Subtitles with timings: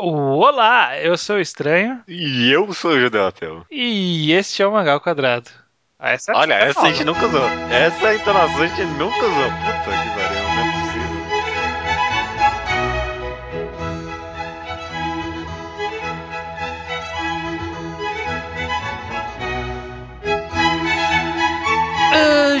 [0.00, 2.00] Olá, eu sou o Estranho.
[2.06, 3.66] E eu sou o Judeu Ateu.
[3.68, 5.50] E este é o Mangal Quadrado.
[5.98, 7.48] Essa é Olha, essa a gente nunca usou.
[7.68, 9.50] Essa entonação a gente nunca usou.
[9.50, 10.17] Puta que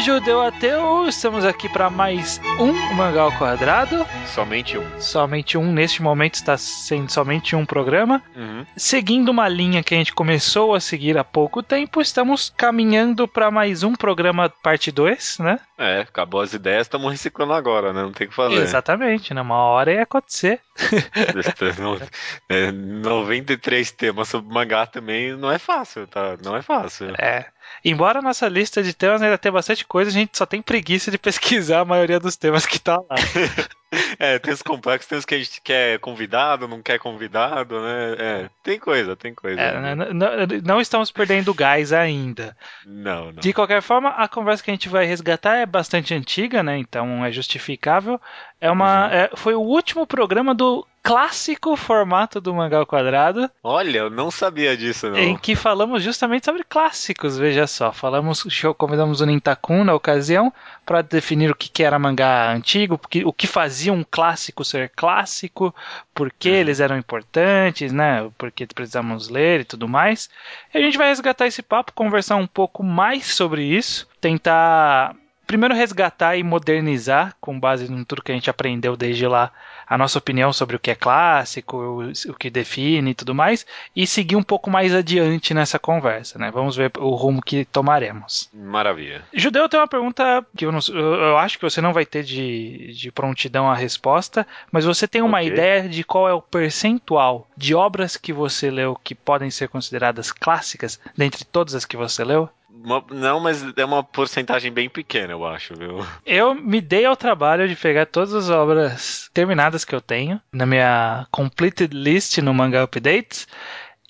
[0.08, 4.06] Judeu Ateu, estamos aqui para mais um Mangal Quadrado.
[4.26, 4.98] Somente um.
[4.98, 8.22] Somente um, neste momento está sendo somente um programa.
[8.34, 8.64] Uhum.
[8.74, 13.50] Seguindo uma linha que a gente começou a seguir há pouco tempo, estamos caminhando para
[13.50, 15.60] mais um programa parte 2, né?
[15.76, 18.00] É, acabou as ideias, estamos reciclando agora, né?
[18.00, 18.62] Não tem o que fazer.
[18.62, 19.42] Exatamente, né?
[19.42, 20.58] hora ia acontecer.
[22.48, 26.34] é, 93 temas sobre mangá também não é fácil, tá?
[26.42, 27.12] Não é fácil.
[27.18, 27.44] É.
[27.84, 31.10] Embora a nossa lista de temas ainda tenha bastante coisa, a gente só tem preguiça
[31.10, 33.16] de pesquisar a maioria dos temas que tá lá.
[34.18, 38.16] é, tem os complexos, tem os que a gente quer convidado, não quer convidado, né?
[38.18, 39.60] É, tem coisa, tem coisa.
[39.60, 40.28] É, não, não,
[40.64, 42.56] não, estamos perdendo gás ainda.
[42.84, 43.40] Não, não.
[43.40, 46.78] De qualquer forma, a conversa que a gente vai resgatar é bastante antiga, né?
[46.78, 48.20] Então é justificável.
[48.60, 49.12] É uma, uhum.
[49.12, 53.50] é, foi o último programa do clássico formato do Mangal Quadrado.
[53.62, 55.16] Olha, eu não sabia disso, não.
[55.18, 57.90] Em que falamos justamente sobre clássicos, veja só.
[57.92, 60.52] Falamos, convidamos o Nintakun na ocasião
[60.84, 65.74] para definir o que, que era mangá antigo, o que fazia um clássico ser clássico,
[66.14, 66.56] por que uhum.
[66.56, 68.30] eles eram importantes, né?
[68.36, 70.28] Por que precisamos ler e tudo mais.
[70.74, 75.74] E a gente vai resgatar esse papo, conversar um pouco mais sobre isso, tentar primeiro
[75.74, 79.50] resgatar e modernizar com base em tudo que a gente aprendeu desde lá
[79.88, 83.66] a nossa opinião sobre o que é clássico, o, o, que define e tudo mais,
[83.94, 86.50] e seguir um pouco mais adiante nessa conversa, né?
[86.50, 88.50] Vamos ver o rumo que tomaremos.
[88.52, 89.22] Maravilha.
[89.32, 92.92] Judeu tem uma pergunta que eu, não, eu acho que você não vai ter de,
[92.92, 95.48] de prontidão a resposta, mas você tem uma okay.
[95.48, 100.32] ideia de qual é o percentual de obras que você leu que podem ser consideradas
[100.32, 102.48] clássicas dentre todas as que você leu?
[102.82, 106.06] Uma, não, mas é uma porcentagem bem pequena, eu acho, viu?
[106.24, 110.64] Eu me dei ao trabalho de pegar todas as obras terminadas que eu tenho na
[110.64, 113.48] minha completed list no Manga Updates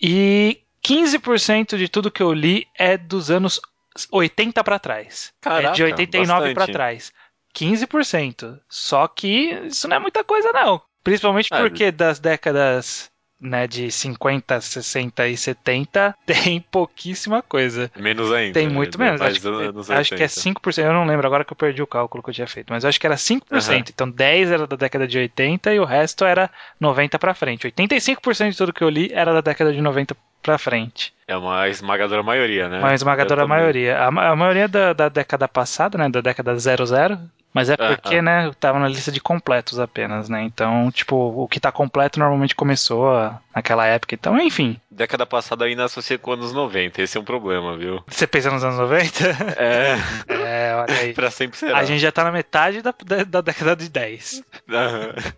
[0.00, 3.60] e 15% de tudo que eu li é dos anos
[4.10, 5.32] 80 para trás.
[5.40, 7.12] Caraca, é de 89 para trás.
[7.54, 8.60] 15%.
[8.68, 10.80] Só que isso não é muita coisa não.
[11.02, 17.90] Principalmente ah, porque das décadas né, de 50, 60 e 70 tem pouquíssima coisa.
[17.96, 18.54] Menos ainda.
[18.54, 19.20] Tem muito menos.
[19.20, 20.78] Acho, que, acho que é 5%.
[20.78, 22.98] Eu não lembro agora que eu perdi o cálculo que eu tinha feito, mas acho
[22.98, 23.42] que era 5%.
[23.50, 23.84] Uhum.
[23.88, 26.50] Então 10 era da década de 80 e o resto era
[26.80, 27.68] 90 para frente.
[27.68, 31.12] 85% de tudo que eu li era da década de 90 para frente.
[31.26, 32.78] É uma esmagadora maioria, né?
[32.78, 33.98] Uma esmagadora maioria.
[33.98, 37.18] A, a maioria da, da década passada, né, da década 00,
[37.52, 38.22] mas é porque, uh -huh.
[38.22, 40.42] né, tava na lista de completos apenas, né?
[40.42, 43.10] Então, tipo, o que tá completo normalmente começou
[43.54, 44.14] naquela época.
[44.14, 44.80] Então, enfim.
[44.90, 48.02] Década passada ainda associa com anos 90, esse é um problema, viu?
[48.06, 49.08] Você pensa nos anos 90?
[49.58, 49.96] É.
[50.28, 51.12] é, olha aí.
[51.14, 51.78] pra sempre será.
[51.78, 54.42] A gente já tá na metade da, da, da década de 10.
[54.68, 55.34] Uh -huh.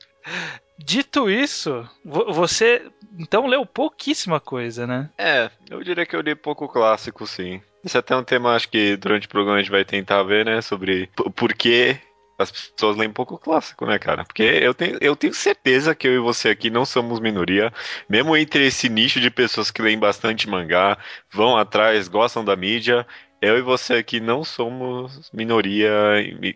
[0.78, 2.82] Dito isso, você
[3.18, 5.10] então leu pouquíssima coisa, né?
[5.18, 7.60] É, eu diria que eu li pouco clássico, sim.
[7.84, 10.44] Isso é até um tema, acho que durante o programa a gente vai tentar ver,
[10.44, 10.60] né?
[10.60, 11.98] Sobre por que
[12.38, 14.24] as pessoas leem pouco clássico, né, cara?
[14.24, 17.72] Porque eu tenho, eu tenho certeza que eu e você aqui não somos minoria,
[18.08, 20.96] mesmo entre esse nicho de pessoas que leem bastante mangá,
[21.30, 23.06] vão atrás, gostam da mídia.
[23.42, 25.90] Eu e você aqui não somos minoria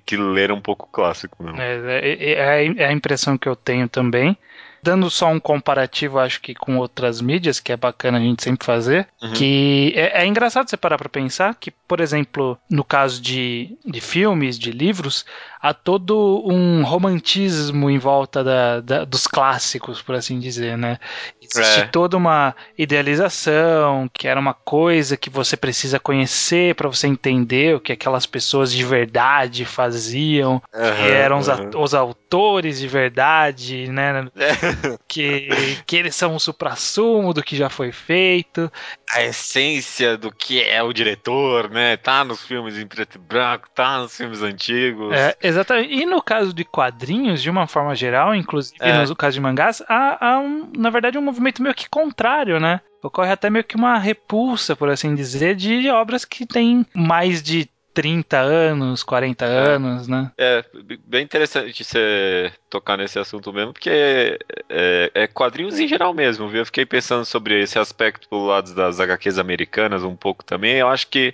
[0.04, 1.56] que leram um pouco clássico, não.
[1.56, 4.36] É, é, é, é a impressão que eu tenho também
[4.84, 8.66] dando só um comparativo, acho que com outras mídias, que é bacana a gente sempre
[8.66, 9.32] fazer, uhum.
[9.32, 14.00] que é, é, engraçado você parar para pensar que, por exemplo, no caso de, de
[14.02, 15.24] filmes, de livros,
[15.64, 20.98] há todo um romantismo em volta da, da dos clássicos, por assim dizer, né?
[21.40, 21.86] Existe é.
[21.86, 27.80] toda uma idealização, que era uma coisa que você precisa conhecer para você entender o
[27.80, 31.70] que aquelas pessoas de verdade faziam, uhum, que eram os, uhum.
[31.76, 34.28] os autores de verdade, né?
[35.08, 35.48] que,
[35.86, 38.70] que eles são o supra-sumo do que já foi feito.
[39.10, 41.96] A essência do que é o diretor, né?
[41.96, 45.14] Tá nos filmes em preto e branco, tá nos filmes antigos.
[45.14, 45.94] É, Exatamente.
[45.94, 49.04] E no caso de quadrinhos, de uma forma geral, inclusive é.
[49.04, 52.80] no caso de mangás, há, há um, na verdade um movimento meio que contrário, né?
[53.02, 57.68] Ocorre até meio que uma repulsa, por assim dizer, de obras que têm mais de
[57.94, 59.48] 30 anos, 40 é.
[59.48, 60.32] anos, né?
[60.36, 60.64] É,
[61.06, 66.48] bem interessante você tocar nesse assunto mesmo, porque é, é, é, quadrinhos em geral mesmo,
[66.48, 66.62] viu?
[66.62, 70.74] Eu fiquei pensando sobre esse aspecto do lado das HQs americanas um pouco também.
[70.74, 71.32] Eu acho que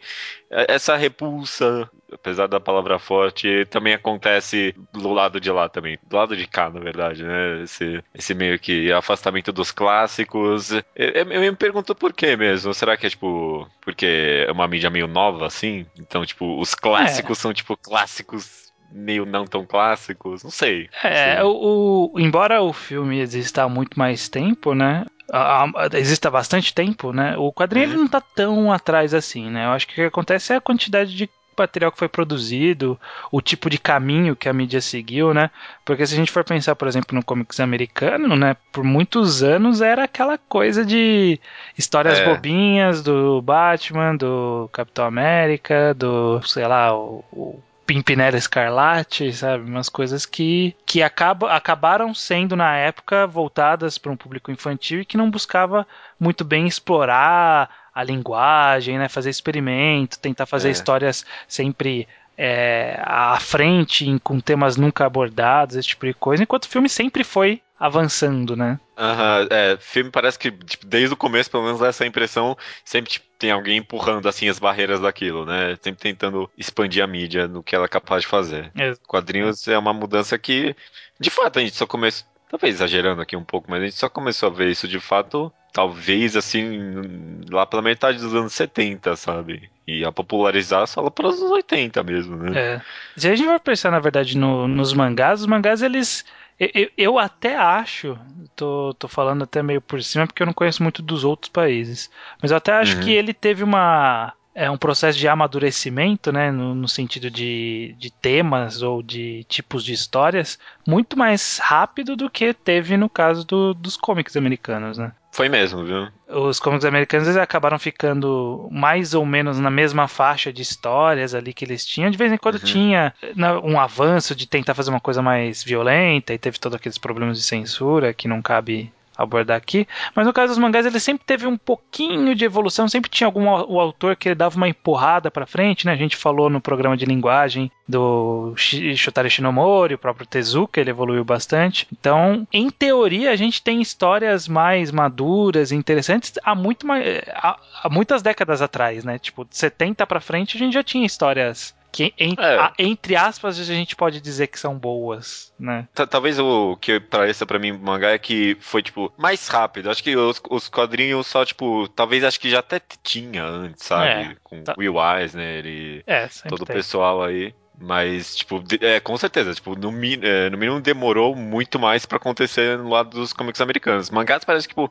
[0.51, 5.99] essa repulsa, apesar da palavra forte, também acontece do lado de lá também.
[6.09, 7.63] Do lado de cá, na verdade, né?
[7.63, 10.73] Esse, esse meio que afastamento dos clássicos.
[10.73, 12.75] Eu, eu me pergunto por que mesmo.
[12.75, 13.69] Será que é tipo.
[13.81, 15.87] Porque é uma mídia meio nova, assim?
[15.99, 17.41] Então, tipo, os clássicos é.
[17.43, 20.89] são, tipo, clássicos meio não tão clássicos, não sei.
[21.03, 25.07] É, o, o, embora o filme exista há muito mais tempo, né?
[25.33, 27.37] A, a, existe há bastante tempo, né?
[27.37, 29.67] O quadrinho ele não tá tão atrás assim, né?
[29.67, 31.31] Eu acho que o que acontece é a quantidade de
[31.61, 32.99] material que foi produzido,
[33.31, 35.51] o tipo de caminho que a mídia seguiu, né?
[35.85, 38.57] Porque se a gente for pensar, por exemplo, no comics americano, né?
[38.73, 41.39] Por muitos anos era aquela coisa de
[41.77, 42.25] histórias é.
[42.25, 49.69] bobinhas do Batman, do Capitão América, do, sei lá, o, o Pimpinela Escarlate, sabe?
[49.69, 55.05] Umas coisas que, que acaba, acabaram sendo, na época, voltadas para um público infantil e
[55.05, 55.85] que não buscava
[56.19, 59.09] muito bem explorar a linguagem, né?
[59.09, 60.73] Fazer experimento, tentar fazer é.
[60.73, 62.07] histórias sempre
[62.43, 67.23] é, à frente, com temas nunca abordados, esse tipo de coisa, enquanto o filme sempre
[67.23, 68.81] foi avançando, né?
[68.97, 73.11] Aham, uhum, é, filme parece que tipo, desde o começo, pelo menos essa impressão, sempre
[73.11, 75.77] tipo, tem alguém empurrando assim as barreiras daquilo, né?
[75.83, 78.71] Sempre tentando expandir a mídia no que ela é capaz de fazer.
[78.79, 78.95] É.
[79.07, 80.77] Quadrinhos é uma mudança que,
[81.19, 84.09] de fato, a gente só começou, talvez exagerando aqui um pouco, mas a gente só
[84.09, 89.71] começou a ver isso de fato, talvez assim, lá pela metade dos anos 70, sabe?
[89.87, 92.59] E a popularizar só lá pelos anos 80 mesmo, né?
[92.59, 92.81] É.
[93.17, 96.25] Se a gente for pensar, na verdade, no, nos mangás, os mangás eles
[96.59, 98.19] eu, eu até acho,
[98.55, 102.11] tô, tô falando até meio por cima porque eu não conheço muito dos outros países,
[102.43, 103.03] mas eu até acho uhum.
[103.03, 108.11] que ele teve uma é um processo de amadurecimento, né, no, no, sentido de, de
[108.11, 113.73] temas ou de tipos de histórias, muito mais rápido do que teve no caso do,
[113.73, 115.13] dos cómics americanos, né?
[115.33, 116.09] Foi mesmo, viu?
[116.29, 121.55] Os cómics americanos eles acabaram ficando mais ou menos na mesma faixa de histórias ali
[121.55, 122.11] que eles tinham.
[122.11, 122.65] De vez em quando uhum.
[122.65, 126.99] tinha né, um avanço de tentar fazer uma coisa mais violenta e teve todos aqueles
[126.99, 128.93] problemas de censura que não cabe
[129.23, 129.87] abordar aqui.
[130.15, 133.47] Mas no caso dos mangás, ele sempre teve um pouquinho de evolução, sempre tinha algum
[133.47, 135.93] o autor que dava uma empurrada para frente, né?
[135.93, 141.25] A gente falou no programa de linguagem do Shotari Shinomori, o próprio Tezuka, ele evoluiu
[141.25, 141.87] bastante.
[141.93, 147.89] Então, em teoria, a gente tem histórias mais maduras e interessantes há muito há, há
[147.91, 149.19] muitas décadas atrás, né?
[149.19, 152.59] Tipo, de 70 para frente, a gente já tinha histórias que em, é.
[152.59, 155.89] a, entre aspas a gente pode dizer que são boas, né?
[156.09, 159.91] Talvez o que pareça para mim mangá é que foi tipo mais rápido.
[159.91, 164.33] Acho que os, os quadrinhos só tipo, talvez acho que já até tinha antes, sabe?
[164.33, 164.75] É, Com tá.
[164.79, 167.55] Will Eisner e é, todo o pessoal aí.
[167.81, 169.91] Mas, tipo, é, com certeza, tipo, no,
[170.23, 174.11] é, no mínimo demorou muito mais para acontecer no lado dos comics americanos.
[174.11, 174.91] Mangás parece, tipo,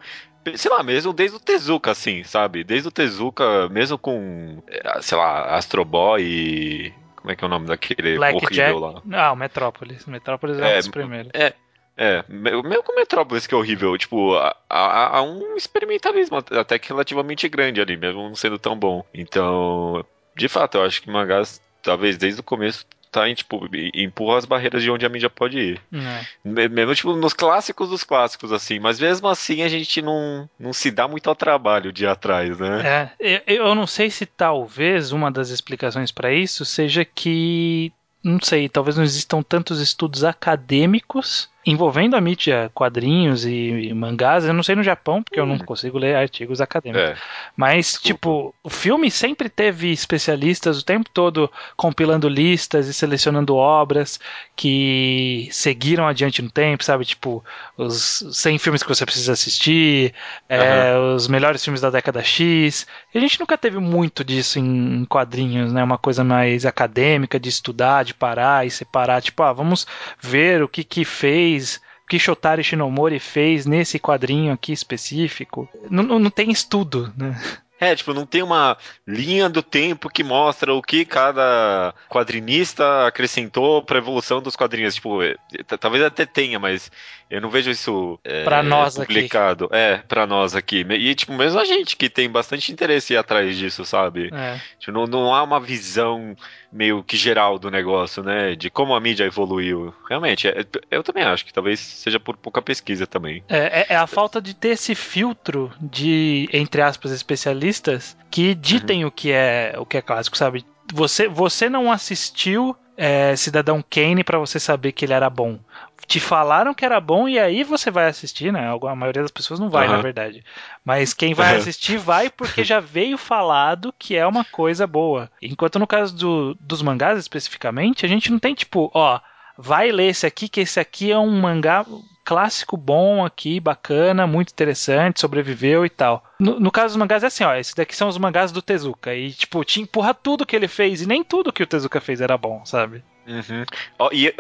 [0.56, 2.64] sei lá, mesmo desde o Tezuka, assim, sabe?
[2.64, 6.94] Desde o Tezuka, mesmo com, é, sei lá, Astro Boy e...
[7.16, 8.80] Como é que é o nome daquele Black horrível Jack...
[8.80, 9.02] lá?
[9.12, 10.06] Ah, o Metrópolis.
[10.08, 11.32] Metrópolis é, é um dos primeiros.
[11.36, 11.54] É,
[11.96, 17.48] é, mesmo com Metrópolis que é horrível, tipo, há, há, um experimentalismo até que relativamente
[17.50, 19.06] grande ali, mesmo não sendo tão bom.
[19.14, 20.04] Então,
[20.36, 24.46] de fato, eu acho que mangás talvez desde o começo tá em, tipo, empurra as
[24.46, 25.82] barreiras de onde a mídia pode ir.
[25.92, 26.68] É.
[26.70, 30.92] Mesmo, tipo, nos clássicos dos clássicos, assim, mas mesmo assim a gente não, não se
[30.92, 33.12] dá muito ao trabalho de ir atrás, né?
[33.20, 37.92] É, eu não sei se talvez uma das explicações para isso seja que
[38.24, 44.46] não sei, talvez não existam tantos estudos acadêmicos envolvendo a mídia, quadrinhos e, mangás.
[44.46, 45.44] Eu não sei no Japão, porque hum.
[45.44, 45.60] eu não hum.
[45.60, 47.10] consigo ler artigos acadêmicos.
[47.10, 47.16] É.
[47.56, 48.08] Mas, Desculpa.
[48.08, 54.20] tipo, o filme sempre teve especialistas o tempo todo compilando listas e selecionando obras
[54.56, 57.06] que seguiram adiante no tempo, sabe?
[57.06, 57.44] Tipo,
[57.78, 60.14] os 100 filmes que você precisa assistir,
[60.50, 60.56] uhum.
[60.56, 62.88] é, os melhores filmes da década X.
[63.14, 65.84] E a gente nunca teve muito disso em quadrinhos, né?
[65.84, 69.22] Uma coisa mais acadêmica, de estudar, de parar e separar.
[69.22, 69.86] Tipo, ah, vamos
[70.20, 75.70] ver o que que fez fez, o que Shotari Shinomori fez nesse quadrinho aqui específico.
[75.90, 77.40] Não, não tem estudo, né?
[77.82, 83.82] É, tipo, não tem uma linha do tempo que mostra o que cada quadrinista acrescentou
[83.82, 84.96] pra evolução dos quadrinhos.
[84.96, 85.36] Tipo, é,
[85.80, 86.92] talvez até tenha, mas
[87.30, 89.66] eu não vejo isso é, pra nós publicado.
[89.66, 89.76] Aqui.
[89.76, 90.86] É, pra nós aqui.
[90.90, 94.30] E, tipo, mesmo a gente que tem bastante interesse em ir atrás disso, sabe?
[94.34, 94.60] É.
[94.78, 96.36] Tipo, não, não há uma visão
[96.72, 98.56] meio que geral do negócio, né?
[98.56, 99.94] De como a mídia evoluiu.
[100.08, 103.44] Realmente, é, eu também acho que talvez seja por pouca pesquisa também.
[103.50, 109.04] É, é, é a falta de ter esse filtro de, entre aspas, especialistas que ditem
[109.04, 109.10] uhum.
[109.10, 110.66] o que é o que é clássico, sabe?
[110.94, 115.58] Você, você não assistiu é, Cidadão Kane para você saber que ele era bom.
[116.06, 118.68] Te falaram que era bom e aí você vai assistir, né?
[118.68, 119.94] A maioria das pessoas não vai, uhum.
[119.94, 120.44] na verdade.
[120.84, 125.32] Mas quem vai assistir vai porque já veio falado que é uma coisa boa.
[125.42, 129.22] Enquanto no caso do, dos mangás especificamente, a gente não tem tipo, ó,
[129.58, 131.86] vai ler esse aqui, que esse aqui é um mangá
[132.24, 136.24] clássico bom aqui, bacana, muito interessante, sobreviveu e tal.
[136.40, 139.14] No, no, caso dos mangás é assim, ó, esses daqui são os mangás do Tezuka.
[139.14, 142.22] E, tipo, te empurra tudo que ele fez, e nem tudo que o Tezuka fez
[142.22, 143.04] era bom, sabe?
[143.28, 143.64] Uhum.
[144.12, 144.34] E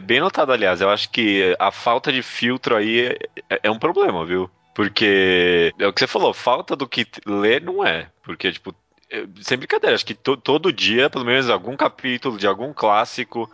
[0.00, 3.16] bem notado, aliás, eu acho que a falta de filtro aí
[3.48, 4.50] é, é um problema, viu?
[4.74, 8.08] Porque é o que você falou, falta do que ler não é.
[8.22, 8.74] Porque, tipo,
[9.42, 13.50] sem brincadeira, acho que to, todo dia, pelo menos algum capítulo de algum clássico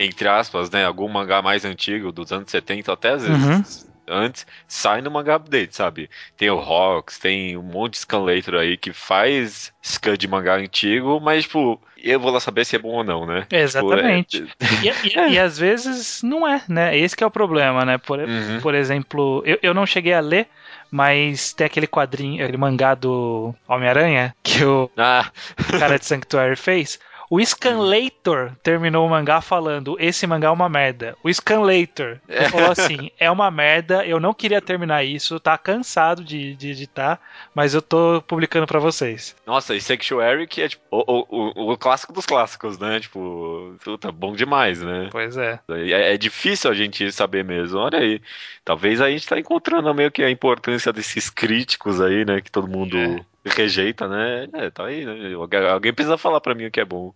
[0.00, 4.16] entre aspas, né, algum mangá mais antigo, dos anos 70 até às vezes uhum.
[4.16, 6.08] antes, sai no mangá update, sabe?
[6.38, 11.20] Tem o Rocks, tem um monte de scanlator aí que faz scan de mangá antigo,
[11.20, 13.46] mas, tipo, eu vou lá saber se é bom ou não, né?
[13.50, 14.40] Exatamente.
[14.40, 14.86] Tipo, é...
[14.86, 16.96] e, e, e, às vezes não é, né?
[16.96, 17.98] Esse que é o problema, né?
[17.98, 18.58] Por, uhum.
[18.62, 20.48] por exemplo, eu, eu não cheguei a ler,
[20.90, 25.30] mas tem aquele quadrinho, aquele mangá do Homem-Aranha que o ah.
[25.78, 26.98] cara de Sanctuary fez.
[27.30, 31.16] O Scanlator terminou o mangá falando: esse mangá é uma merda.
[31.22, 32.48] O Scanlator é.
[32.48, 37.20] falou assim: é uma merda, eu não queria terminar isso, tá cansado de, de editar,
[37.54, 39.36] mas eu tô publicando para vocês.
[39.46, 42.98] Nossa, e Sanctuary que é tipo o, o, o clássico dos clássicos, né?
[42.98, 45.08] Tipo, tá bom demais, né?
[45.12, 45.60] Pois é.
[45.70, 46.14] é.
[46.14, 47.78] É difícil a gente saber mesmo.
[47.78, 48.20] Olha aí.
[48.64, 52.40] Talvez a gente tá encontrando meio que a importância desses críticos aí, né?
[52.40, 52.98] Que todo mundo.
[52.98, 54.48] É rejeita, né?
[54.52, 55.34] É, tá aí, né?
[55.70, 57.12] Alguém precisa falar para mim o que é bom.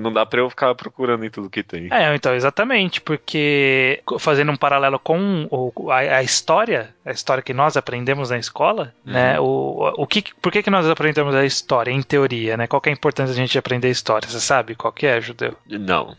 [0.00, 1.88] Não dá pra eu ficar procurando em tudo que tem.
[1.90, 5.48] É, então, exatamente, porque fazendo um paralelo com
[5.90, 9.12] a, a história, a história que nós aprendemos na escola, uhum.
[9.12, 9.40] né?
[9.40, 12.66] O, o que, por que, que nós aprendemos a história, em teoria, né?
[12.66, 14.28] Qual é a importância da gente aprender história?
[14.28, 15.56] Você sabe qual que é, Judeu?
[15.68, 16.14] Não.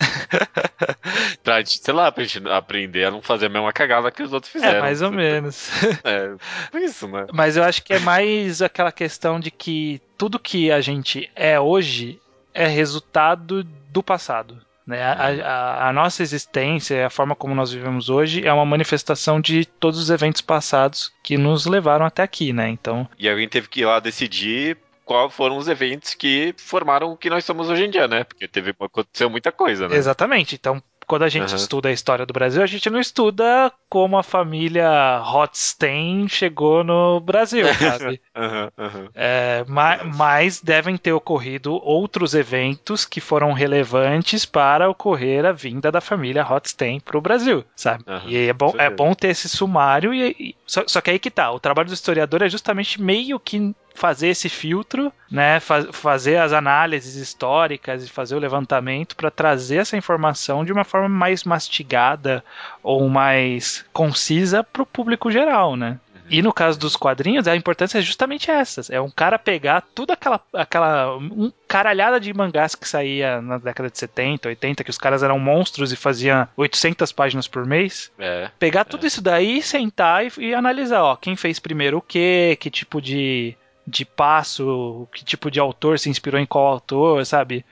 [1.44, 4.54] pra, sei lá, pra gente aprender a não fazer a mesma cagada que os outros
[4.56, 4.80] é, fizeram.
[4.80, 5.70] É, mais ou menos.
[6.04, 7.28] É, isso, né?
[7.32, 11.60] Mas eu acho que é mais aquela questão de que tudo que a gente é
[11.60, 12.20] hoje
[12.54, 14.60] é resultado do passado.
[14.86, 15.02] Né?
[15.02, 15.42] A, uhum.
[15.44, 20.00] a, a, nossa existência, a forma como nós vivemos hoje, é uma manifestação de todos
[20.00, 22.70] os eventos passados que nos levaram até aqui, né?
[22.70, 23.08] Então.
[23.18, 27.30] E alguém teve que ir lá decidir quais foram os eventos que formaram o que
[27.30, 28.24] nós somos hoje em dia, né?
[28.24, 29.96] Porque teve aconteceu muita coisa, né?
[29.96, 30.56] Exatamente.
[30.56, 30.82] Então,
[31.14, 31.56] quando a gente uhum.
[31.58, 37.20] estuda a história do Brasil, a gente não estuda como a família Rothstein chegou no
[37.20, 38.20] Brasil, sabe?
[38.36, 39.10] uhum, uhum.
[39.14, 45.92] É, mas, mas, devem ter ocorrido outros eventos que foram relevantes para ocorrer a vinda
[45.92, 48.04] da família Rothstein para o Brasil, sabe?
[48.26, 51.30] E é bom, é bom ter esse sumário, e, e só, só que aí que
[51.30, 56.38] tá, o trabalho do historiador é justamente meio que fazer esse filtro, né, fa fazer
[56.38, 61.44] as análises históricas e fazer o levantamento para trazer essa informação de uma forma mais
[61.44, 62.44] mastigada
[62.82, 66.00] ou mais concisa para o público geral, né?
[66.30, 68.82] E no caso dos quadrinhos, a importância é justamente essa.
[68.90, 73.90] É um cara pegar toda aquela, aquela um caralhada de mangás que saía na década
[73.90, 78.12] de 70, 80, que os caras eram monstros e faziam 800 páginas por mês.
[78.18, 78.86] É, pegar é.
[78.86, 83.02] tudo isso daí, sentar e, e, analisar, ó, quem fez primeiro o quê, que tipo
[83.02, 87.66] de de passo, que tipo de autor se inspirou em qual autor, sabe?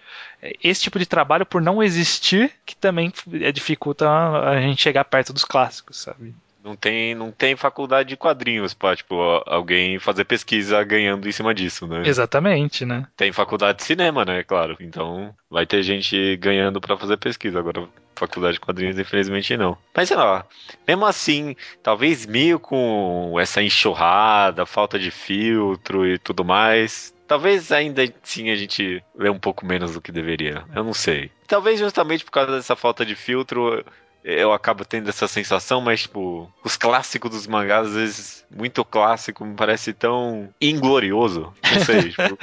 [0.64, 3.12] Esse tipo de trabalho, por não existir, que também
[3.54, 6.36] dificulta a gente chegar perto dos clássicos, sabe?
[6.64, 9.16] Não tem, não tem faculdade de quadrinhos para tipo,
[9.46, 12.04] alguém fazer pesquisa ganhando em cima disso, né?
[12.06, 13.08] Exatamente, né?
[13.18, 14.44] Tem faculdade de cinema, né?
[14.44, 14.78] Claro.
[14.80, 17.60] Então vai ter gente ganhando para fazer pesquisa.
[17.60, 19.76] Agora, faculdade de quadrinhos, infelizmente não.
[19.96, 20.46] Mas sei lá,
[20.88, 28.04] mesmo assim, talvez meio com essa enxurrada, falta de filtro e tudo mais, Talvez ainda
[28.24, 30.66] sim a gente lê um pouco menos do que deveria.
[30.76, 31.32] Eu não sei.
[31.48, 33.86] Talvez justamente por causa dessa falta de filtro,
[34.24, 39.44] eu acabo tendo essa sensação, mas, tipo, os clássicos dos mangás, às vezes, muito clássico,
[39.44, 41.54] me parece tão inglorioso.
[41.64, 42.38] Não sei, tipo,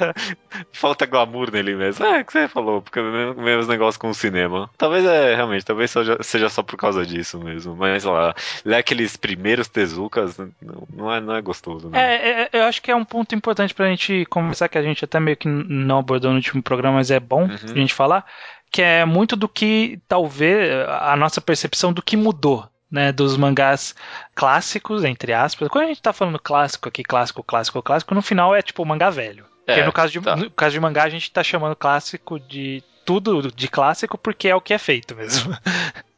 [0.73, 2.05] falta glamour nele mesmo.
[2.05, 4.69] É, o que você falou, porque é o mesmo negócio com o cinema.
[4.77, 7.75] Talvez é, realmente, talvez seja, seja só por causa disso mesmo.
[7.75, 11.99] Mas, sei lá, ler aqueles primeiros Tezukas não, não, é, não é gostoso, né?
[11.99, 15.05] É, é, eu acho que é um ponto importante pra gente conversar, que a gente
[15.05, 17.55] até meio que não abordou no último programa, mas é bom uhum.
[17.71, 18.25] a gente falar
[18.71, 22.67] que é muito do que talvez a nossa percepção do que mudou.
[22.91, 23.93] Né, dos mangás
[24.33, 25.67] clássicos, entre aspas.
[25.67, 29.11] Quando a gente tá falando clássico aqui, clássico, clássico, clássico, no final é tipo mangá
[29.11, 29.45] velho.
[29.67, 30.35] É, porque no caso, de, tá.
[30.35, 34.55] no caso de mangá a gente tá chamando clássico de tudo de clássico porque é
[34.55, 35.51] o que é feito mesmo.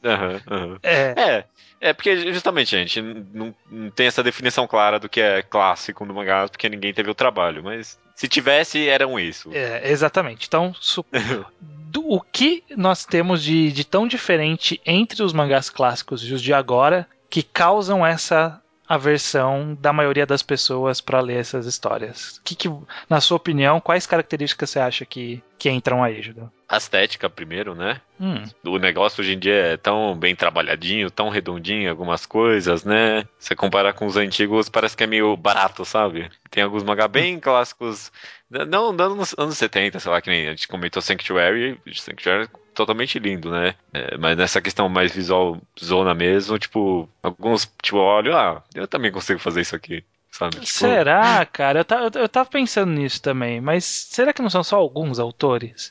[0.03, 0.79] Uhum, uhum.
[0.81, 1.13] É.
[1.15, 1.45] é.
[1.79, 6.13] É, porque justamente, gente, não, não tem essa definição clara do que é clássico no
[6.15, 9.51] mangá, porque ninguém teve o trabalho, mas se tivesse, eram isso.
[9.53, 10.47] É, exatamente.
[10.47, 10.73] Então,
[11.61, 16.41] do, o que nós temos de, de tão diferente entre os mangás clássicos e os
[16.41, 18.60] de agora que causam essa
[18.93, 22.41] aversão da maioria das pessoas para ler essas histórias.
[22.43, 22.69] Que, que,
[23.09, 26.51] na sua opinião, quais características você acha que, que entram aí, Judeu?
[26.67, 28.01] A estética, primeiro, né?
[28.19, 28.43] Hum.
[28.65, 33.23] O negócio hoje em dia é tão bem trabalhadinho, tão redondinho, algumas coisas, né?
[33.39, 36.29] Você comparar com os antigos, parece que é meio barato, sabe?
[36.49, 38.11] Tem alguns mangá bem clássicos,
[38.49, 43.19] não, não nos anos 70, sei lá, que nem a gente comentou Sanctuary, Sanctuary totalmente
[43.19, 43.75] lindo, né?
[43.93, 49.11] É, mas nessa questão mais visual zona mesmo, tipo, alguns, tipo, olha, ah, eu também
[49.11, 50.03] consigo fazer isso aqui.
[50.31, 50.55] Sabe?
[50.55, 50.65] Tipo...
[50.65, 51.81] Será, cara?
[51.81, 55.19] Eu, tá, eu, eu tava pensando nisso também, mas será que não são só alguns
[55.19, 55.89] autores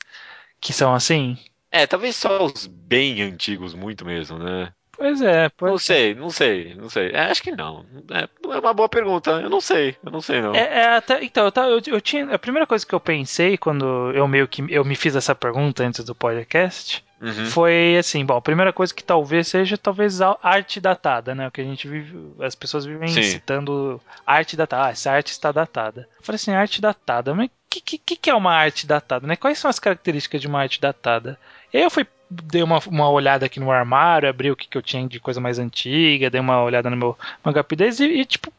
[0.60, 1.36] que são assim?
[1.70, 4.72] É, talvez só os bem antigos, muito mesmo, né?
[5.00, 7.08] Pois é, pois Não sei, não sei, não sei.
[7.12, 7.86] É, acho que não.
[8.10, 9.30] É, é, uma boa pergunta.
[9.30, 10.54] Eu não sei, eu não sei não.
[10.54, 12.34] É, é até, então, eu, eu, eu, tinha.
[12.34, 15.82] A primeira coisa que eu pensei quando eu meio que eu me fiz essa pergunta
[15.82, 17.02] antes do podcast.
[17.18, 17.46] Uhum.
[17.46, 21.48] Foi assim, bom, a primeira coisa que talvez seja talvez a arte datada, né?
[21.48, 23.22] O que a gente vive, as pessoas vivem Sim.
[23.22, 26.06] citando arte datada, ah, essa arte está datada.
[26.18, 29.34] Eu falei assim, arte datada, mas o que, que, que é uma arte datada, né?
[29.34, 31.38] Quais são as características de uma arte datada?
[31.72, 34.78] E aí eu fui dei uma, uma olhada aqui no armário, abri o que, que
[34.78, 37.66] eu tinha de coisa mais antiga, dei uma olhada no meu manga
[37.98, 38.52] e, e tipo,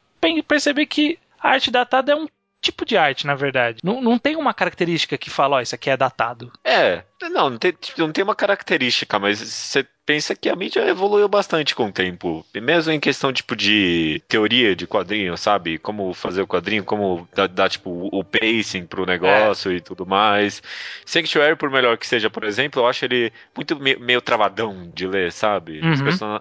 [0.47, 2.27] percebi que a arte datada é um
[2.61, 3.79] tipo de arte, na verdade.
[3.83, 6.51] Não, não tem uma característica que fala, ó, oh, isso aqui é datado.
[6.63, 10.81] É, não, não tem, tipo, não tem uma característica, mas você pensa que a mídia
[10.87, 12.45] evoluiu bastante com o tempo.
[12.55, 15.77] Mesmo em questão, tipo, de teoria de quadrinho, sabe?
[15.77, 19.75] Como fazer o quadrinho, como dar, dar tipo, o pacing pro negócio é.
[19.75, 20.61] e tudo mais.
[21.05, 25.07] Sanctuary, por melhor que seja, por exemplo, eu acho ele muito meio, meio travadão de
[25.07, 25.79] ler, sabe?
[25.79, 26.39] Uhum.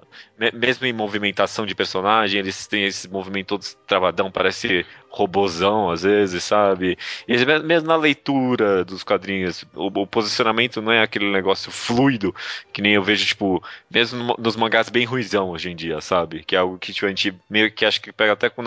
[0.55, 6.45] Mesmo em movimentação de personagem, eles têm esse movimento todo travadão, parece robozão às vezes,
[6.45, 6.97] sabe?
[7.27, 12.35] E mesmo na leitura dos quadrinhos, o, o posicionamento não é aquele negócio fluido,
[12.73, 16.45] que nem eu vejo, tipo, mesmo nos mangás bem ruizão hoje em dia, sabe?
[16.45, 18.63] Que é algo que tipo, a gente meio que acho que pega até com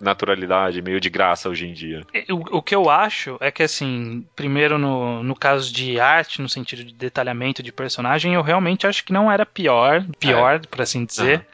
[0.00, 2.06] naturalidade, meio de graça hoje em dia.
[2.30, 6.48] O, o que eu acho é que, assim, primeiro no, no caso de arte, no
[6.48, 10.58] sentido de detalhamento de personagem, eu realmente acho que não era pior, pior, é.
[10.58, 11.38] por assim dizer.
[11.38, 11.44] Uhum.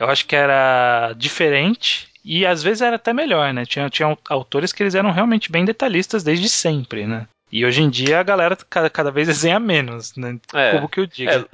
[0.00, 3.64] Eu acho que era diferente, e às vezes era até melhor, né?
[3.64, 7.26] Tinha, tinha autores que eles eram realmente bem detalhistas desde sempre, né?
[7.50, 10.38] E hoje em dia a galera cada, cada vez desenha menos, né?
[10.54, 11.30] É, Como que eu digo.
[11.30, 11.44] É,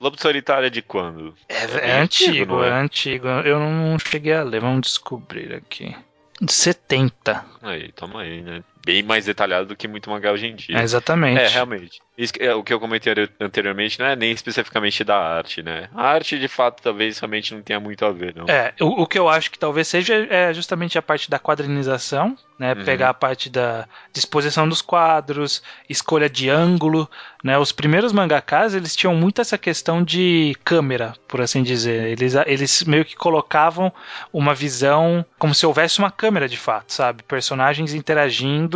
[0.00, 1.34] Lobo Solitário é de quando?
[1.48, 2.68] É, é, é antigo, é?
[2.68, 3.26] é antigo.
[3.28, 5.94] Eu não cheguei a ler, vamos descobrir aqui.
[6.40, 7.44] De 70.
[7.62, 8.62] Aí, toma aí, né?
[8.84, 10.78] Bem mais detalhado do que muito mangá hoje em dia.
[10.78, 11.40] É, exatamente.
[11.40, 12.00] É, realmente.
[12.16, 15.88] Isso, é, o que eu comentei anteriormente não é nem especificamente da arte, né?
[15.94, 18.46] A arte, de fato, talvez realmente não tenha muito a ver, não.
[18.48, 22.36] É, o, o que eu acho que talvez seja é justamente a parte da quadrinização,
[22.58, 22.74] né?
[22.74, 22.84] Uhum.
[22.84, 27.08] Pegar a parte da disposição dos quadros, escolha de ângulo,
[27.44, 27.56] né?
[27.56, 32.08] Os primeiros mangakas, eles tinham muito essa questão de câmera, por assim dizer.
[32.08, 33.92] Eles, eles meio que colocavam
[34.32, 37.22] uma visão como se houvesse uma câmera de fato, sabe?
[37.22, 38.67] Personagens interagindo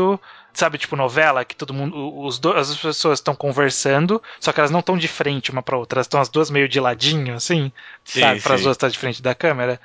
[0.53, 4.71] sabe, tipo novela, que todo mundo, os do, as pessoas estão conversando, só que elas
[4.71, 7.73] não estão de frente uma para outra, elas estão as duas meio de ladinho, assim,
[8.05, 9.81] sim, sabe, para as duas estar de frente da câmera.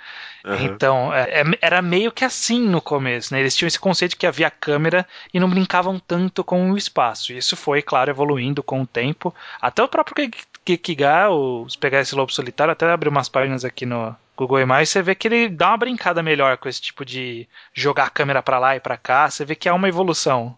[0.45, 0.65] Uhum.
[0.65, 3.39] Então, é, é, era meio que assim no começo, né?
[3.39, 7.33] Eles tinham esse conceito que havia câmera e não brincavam tanto com o espaço.
[7.33, 9.33] Isso foi, claro, evoluindo com o tempo.
[9.61, 10.29] Até o próprio
[10.63, 11.27] Kikiga,
[11.67, 15.15] se pegar esse lobo solitário, até abrir umas páginas aqui no, Google Imagens, você vê
[15.15, 18.75] que ele dá uma brincada melhor com esse tipo de jogar a câmera para lá
[18.75, 19.27] e para cá.
[19.27, 20.55] Você vê que há uma evolução.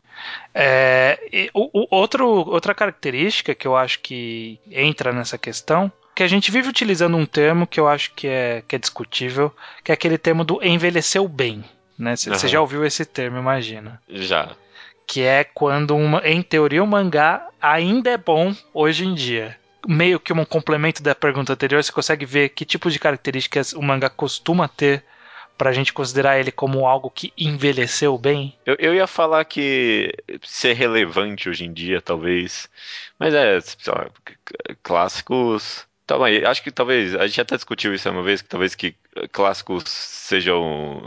[0.53, 6.27] É, o, o, outro, outra característica que eu acho que entra nessa questão que a
[6.27, 9.93] gente vive utilizando um termo que eu acho que é, que é discutível, que é
[9.93, 11.63] aquele termo do envelheceu bem.
[11.97, 12.17] Né?
[12.17, 12.47] Você uhum.
[12.47, 14.01] já ouviu esse termo, imagina.
[14.09, 14.49] Já.
[15.07, 20.19] Que é quando, uma, em teoria, o mangá ainda é bom hoje em dia meio
[20.19, 24.09] que um complemento da pergunta anterior, você consegue ver que tipo de características o mangá
[24.09, 25.03] costuma ter
[25.57, 28.57] pra gente considerar ele como algo que envelheceu bem?
[28.65, 32.69] Eu, eu ia falar que ser relevante hoje em dia, talvez.
[33.19, 33.59] Mas é,
[34.81, 38.73] clássicos Tá aí, acho que talvez, a gente até discutiu isso uma vez, que talvez
[38.73, 38.95] que
[39.31, 40.99] clássicos sejam,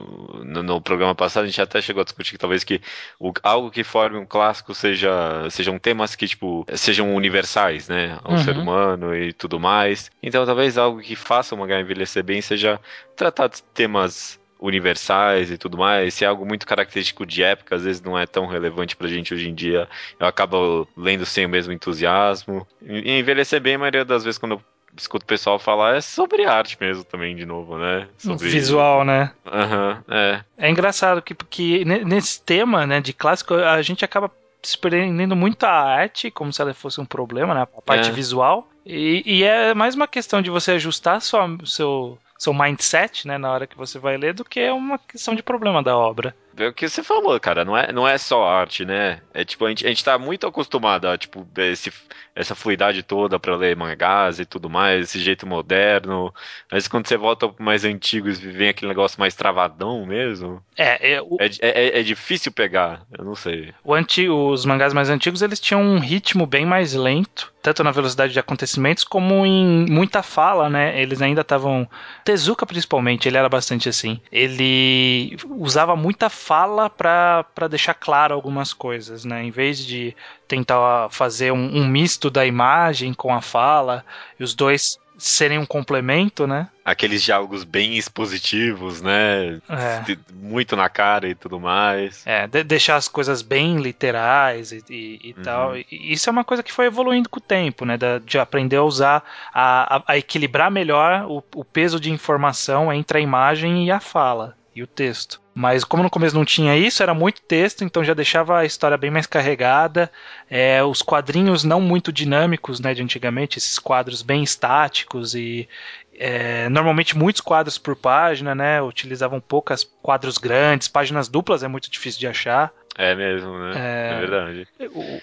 [0.44, 2.80] no, no, programa passado a gente até chegou a discutir que talvez que
[3.18, 5.10] o, algo que forme um clássico seja,
[5.50, 8.38] sejam temas que, tipo, sejam universais, né, ao uhum.
[8.38, 10.08] ser humano e tudo mais.
[10.22, 12.78] Então talvez algo que faça o mangá envelhecer bem seja
[13.16, 17.82] tratar de temas universais e tudo mais, se é algo muito característico de época, às
[17.82, 19.88] vezes não é tão relevante pra gente hoje em dia,
[20.20, 22.64] eu acabo lendo sem o mesmo entusiasmo.
[22.80, 24.62] E envelhecer bem, a maioria das vezes quando eu
[24.96, 28.08] escuto o pessoal falar é sobre arte mesmo também, de novo, né?
[28.18, 28.48] Sobre...
[28.48, 29.32] Visual, né?
[29.46, 30.44] Aham, uhum, é.
[30.58, 34.30] É engraçado que, que nesse tema, né, de clássico, a gente acaba
[34.62, 37.62] se prendendo muito à arte, como se ela fosse um problema, né?
[37.62, 38.12] A parte é.
[38.12, 38.68] visual.
[38.86, 43.50] E, e, é mais uma questão de você ajustar sua, seu, seu mindset, né, na
[43.50, 46.34] hora que você vai ler, do que uma questão de problema da obra.
[46.56, 49.20] É o que você falou, cara, não é, não é só arte, né?
[49.32, 51.92] É tipo, a gente, a gente tá muito acostumado a, tipo, esse,
[52.34, 56.32] essa fluidade toda para ler mangás e tudo mais, esse jeito moderno.
[56.70, 60.62] Mas quando você volta pro mais antigos, vem aquele negócio mais travadão mesmo.
[60.76, 61.36] É, é, o...
[61.38, 63.72] é, é, é, difícil pegar, eu não sei.
[63.84, 67.90] O anti, os mangás mais antigos, eles tinham um ritmo bem mais lento, tanto na
[67.90, 71.00] velocidade de acontecimentos como em muita fala, né?
[71.00, 71.88] Eles ainda estavam.
[72.24, 74.20] Tezuka, principalmente, ele era bastante assim.
[74.30, 79.42] Ele usava muita fala para deixar claro algumas coisas, né?
[79.44, 80.14] Em vez de
[80.48, 84.04] tentar fazer um, um misto da imagem com a fala,
[84.38, 86.68] e os dois serem um complemento, né?
[86.84, 89.60] Aqueles diálogos bem expositivos, né?
[89.68, 90.16] É.
[90.34, 92.26] Muito na cara e tudo mais.
[92.26, 95.42] É, de deixar as coisas bem literais e, e, e uhum.
[95.44, 95.76] tal.
[95.76, 97.96] E isso é uma coisa que foi evoluindo com o tempo, né?
[98.24, 99.22] De aprender a usar,
[99.54, 104.00] a, a, a equilibrar melhor o, o peso de informação entre a imagem e a
[104.00, 105.41] fala e o texto.
[105.54, 108.96] Mas como no começo não tinha isso, era muito texto, então já deixava a história
[108.96, 110.10] bem mais carregada.
[110.48, 115.68] É, os quadrinhos não muito dinâmicos, né, de antigamente, esses quadros bem estáticos e
[116.14, 118.80] é, normalmente muitos quadros por página, né?
[118.80, 122.72] Utilizavam poucas quadros grandes, páginas duplas é muito difícil de achar.
[122.96, 123.72] É mesmo, né?
[123.74, 124.68] É, é verdade.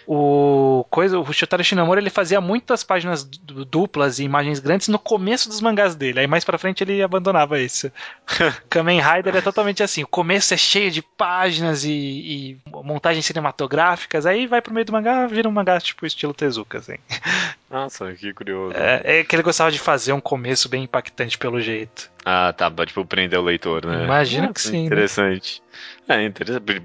[0.07, 4.97] O, o, coisa, o Shotaro Shinamura ele fazia muitas páginas duplas e imagens grandes no
[4.97, 6.21] começo dos mangás dele.
[6.21, 7.91] Aí mais pra frente ele abandonava isso.
[8.69, 10.03] Kamen Rider é totalmente assim.
[10.03, 14.25] O começo é cheio de páginas e, e, montagens cinematográficas.
[14.25, 16.97] Aí vai pro meio do mangá, vira um mangá tipo estilo Tezuka, assim.
[17.69, 18.75] Nossa, que curioso.
[18.75, 22.09] É, é que ele gostava de fazer um começo bem impactante pelo jeito.
[22.25, 22.69] Ah, tá.
[22.85, 24.03] Tipo, prender o leitor, né?
[24.03, 24.81] Imagina que sim.
[24.81, 24.85] Né?
[24.85, 25.61] Interessante.
[26.07, 26.23] Né?
[26.23, 26.81] É, interessante.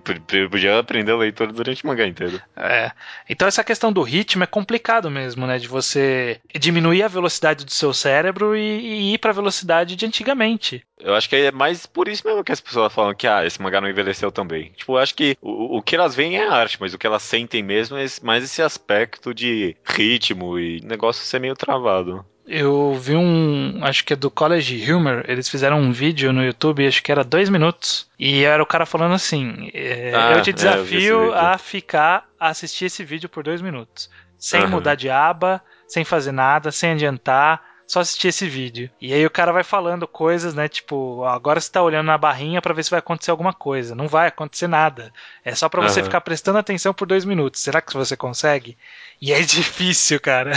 [0.51, 2.41] Podia aprender o leitor durante o mangá inteiro.
[2.55, 2.93] É.
[3.29, 5.59] Então essa questão do ritmo é complicado mesmo, né?
[5.59, 10.85] De você diminuir a velocidade do seu cérebro e, e ir pra velocidade de antigamente.
[11.05, 13.61] Eu acho que é mais por isso mesmo que as pessoas falam que ah, esse
[13.61, 14.73] mangá não envelheceu também.
[14.75, 17.23] Tipo, eu acho que o, o que elas veem é arte, mas o que elas
[17.23, 22.25] sentem mesmo é mais esse aspecto de ritmo e negócio ser meio travado.
[22.47, 26.87] Eu vi um, acho que é do College Humor, eles fizeram um vídeo no YouTube,
[26.87, 30.53] acho que era dois minutos, e era o cara falando assim: é, ah, Eu te
[30.53, 34.69] desafio é, eu a ficar a assistir esse vídeo por dois minutos, sem uhum.
[34.69, 38.91] mudar de aba, sem fazer nada, sem adiantar, só assistir esse vídeo.
[39.01, 40.69] E aí o cara vai falando coisas, né?
[40.69, 43.95] Tipo, agora você tá olhando na barrinha para ver se vai acontecer alguma coisa.
[43.95, 45.13] Não vai acontecer nada.
[45.45, 46.07] É só para você uhum.
[46.07, 47.61] ficar prestando atenção por dois minutos.
[47.61, 48.77] Será que você consegue?
[49.21, 50.53] E é difícil, cara.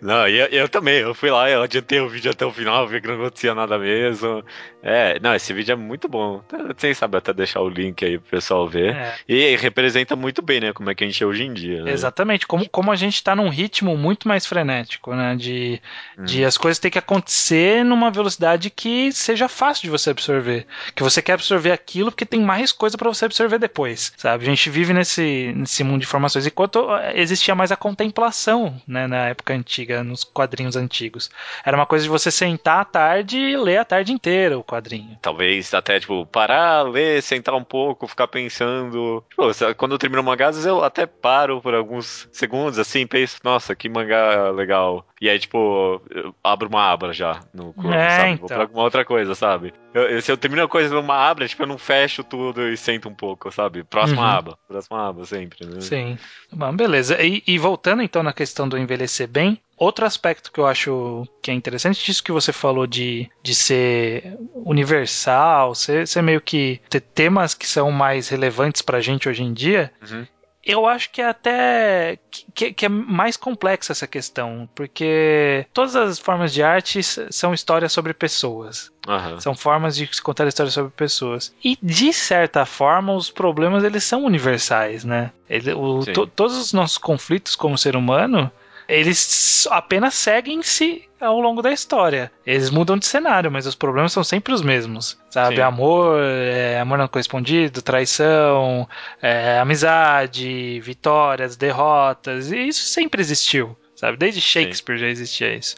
[0.00, 3.00] Não, eu, eu também, eu fui lá, eu adiantei o vídeo até o final, vi
[3.00, 4.44] que não acontecia nada mesmo.
[4.88, 6.40] É, não, esse vídeo é muito bom.
[6.76, 8.94] Quem sabe até deixar o link aí pro pessoal ver.
[8.94, 9.14] É.
[9.28, 11.82] E representa muito bem, né, como é que a gente é hoje em dia.
[11.82, 11.90] Né?
[11.90, 15.80] Exatamente, como, como a gente tá num ritmo muito mais frenético, né, de,
[16.16, 16.24] hum.
[16.24, 20.64] de as coisas ter que acontecer numa velocidade que seja fácil de você absorver.
[20.94, 24.44] Que você quer absorver aquilo porque tem mais coisa para você absorver depois, sabe?
[24.44, 29.30] A gente vive nesse, nesse mundo de informações, enquanto existia mais a contemplação, né, na
[29.30, 31.28] época antiga, nos quadrinhos antigos.
[31.64, 35.18] Era uma coisa de você sentar à tarde e ler a tarde inteira o quadrinho.
[35.20, 39.24] Talvez até, tipo, parar, ler, sentar um pouco, ficar pensando.
[39.30, 43.06] Tipo, quando eu termino o mangá, às vezes eu até paro por alguns segundos, assim,
[43.06, 45.06] penso, nossa, que mangá legal.
[45.20, 48.30] E aí, tipo, eu abro uma aba já no Chrome, é, sabe?
[48.32, 48.38] Então.
[48.40, 49.72] Vou pra alguma outra coisa, sabe?
[49.94, 53.08] Eu, se eu termino a coisa numa aba, tipo, eu não fecho tudo e sento
[53.08, 53.82] um pouco, sabe?
[53.82, 54.28] Próxima uhum.
[54.28, 54.58] aba.
[54.68, 55.80] Próxima aba, sempre, né?
[55.80, 56.18] Sim.
[56.52, 57.22] Bom, beleza.
[57.22, 61.50] E, e, voltando então na questão do envelhecer bem, outro aspecto que eu acho que
[61.50, 67.00] é interessante disso que você falou de, de ser universal, ser, ser meio que ter
[67.00, 70.26] temas que são mais relevantes pra gente hoje em dia, uhum
[70.66, 72.18] eu acho que é até
[72.52, 77.92] que, que, é mais complexa essa questão, porque todas as formas de arte são histórias
[77.92, 78.90] sobre pessoas.
[79.06, 79.40] Uhum.
[79.40, 81.54] São formas de contar histórias sobre pessoas.
[81.62, 85.30] E de certa forma, os problemas eles são universais, né?
[85.48, 88.50] Ele, o, to, todos os nossos conflitos como ser humano
[88.88, 92.30] eles apenas seguem-se ao longo da história.
[92.44, 95.18] Eles mudam de cenário, mas os problemas são sempre os mesmos.
[95.30, 95.56] Sabe?
[95.56, 95.62] Sim.
[95.62, 98.88] Amor, é, amor não correspondido, traição,
[99.20, 102.52] é, amizade, vitórias, derrotas.
[102.52, 103.76] E isso sempre existiu.
[103.94, 104.16] Sabe?
[104.16, 105.04] Desde Shakespeare Sim.
[105.04, 105.76] já existia isso.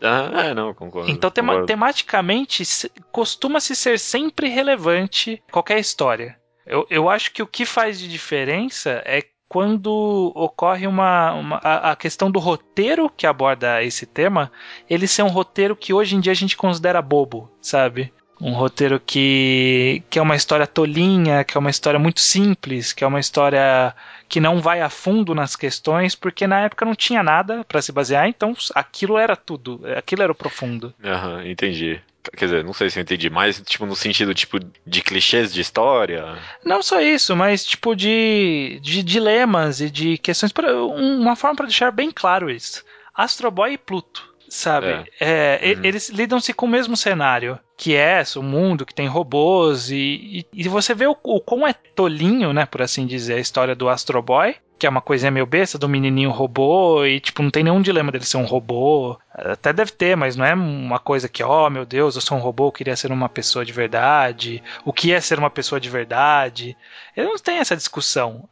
[0.00, 1.10] Ah, é, não, concordo.
[1.10, 1.66] Então, tema concordo.
[1.66, 2.62] tematicamente,
[3.10, 6.38] costuma-se ser sempre relevante qualquer história.
[6.64, 11.92] Eu, eu acho que o que faz de diferença é quando ocorre uma, uma a,
[11.92, 14.52] a, questão do roteiro que aborda esse tema,
[14.88, 18.12] ele ser um roteiro que hoje em dia a gente considera bobo, sabe?
[18.40, 23.02] Um roteiro que, que é uma história tolinha, que é uma história muito simples, que
[23.02, 23.92] é uma história
[24.28, 27.90] que não vai a fundo nas questões, porque na época não tinha nada para se
[27.90, 30.94] basear, então aquilo era tudo, aquilo era o profundo.
[31.02, 32.00] Aham, entendi.
[32.36, 35.60] Quer dizer, não sei se eu entendi, mas tipo no sentido tipo de clichês de
[35.60, 36.36] história.
[36.64, 41.66] Não só isso, mas tipo de, de dilemas e de questões para uma forma para
[41.66, 42.84] deixar bem claro isso.
[43.14, 44.88] Astro Boy e Pluto, sabe?
[45.20, 45.58] É.
[45.60, 45.84] É, uhum.
[45.84, 50.64] Eles lidam-se com o mesmo cenário que é o mundo que tem robôs e, e,
[50.64, 53.88] e você vê o, o quão é tolinho, né, por assim dizer, a história do
[53.88, 57.64] Astro Boy que é uma coisinha meio besta do menininho robô e tipo não tem
[57.64, 59.18] nenhum dilema dele ser um robô.
[59.34, 62.36] Até deve ter mas não é uma coisa que ó oh, meu Deus eu sou
[62.36, 65.80] um robô eu queria ser uma pessoa de verdade o que é ser uma pessoa
[65.80, 66.76] de verdade?
[67.16, 68.48] Ele não tem essa discussão.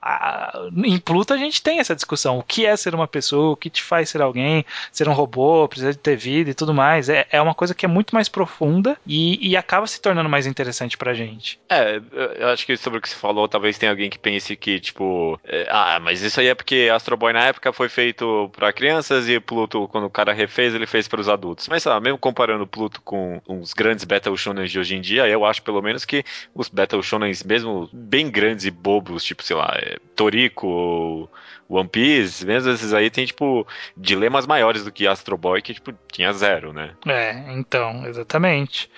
[0.85, 3.71] Em Pluto a gente tem essa discussão o que é ser uma pessoa o que
[3.71, 7.27] te faz ser alguém ser um robô precisa de ter vida e tudo mais é,
[7.31, 10.97] é uma coisa que é muito mais profunda e, e acaba se tornando mais interessante
[10.97, 11.59] pra gente.
[11.69, 12.01] É
[12.39, 15.39] eu acho que sobre o que você falou talvez tenha alguém que pense que tipo
[15.45, 18.73] é, ah mas mas isso aí é porque Astro Boy na época foi feito para
[18.73, 21.69] crianças e Pluto, quando o cara refez, ele fez para os adultos.
[21.69, 25.29] Mas, sei lá, mesmo comparando Pluto com os grandes Battle Shonens de hoje em dia,
[25.29, 26.25] eu acho pelo menos que
[26.55, 31.31] os Battle Shonens, mesmo bem grandes e bobos, tipo, sei lá, é, Toriko ou
[31.69, 35.93] One Piece, mesmo esses aí tem, tipo, dilemas maiores do que Astro Boy, que, tipo,
[36.11, 36.95] tinha zero, né?
[37.07, 38.91] É, então, exatamente.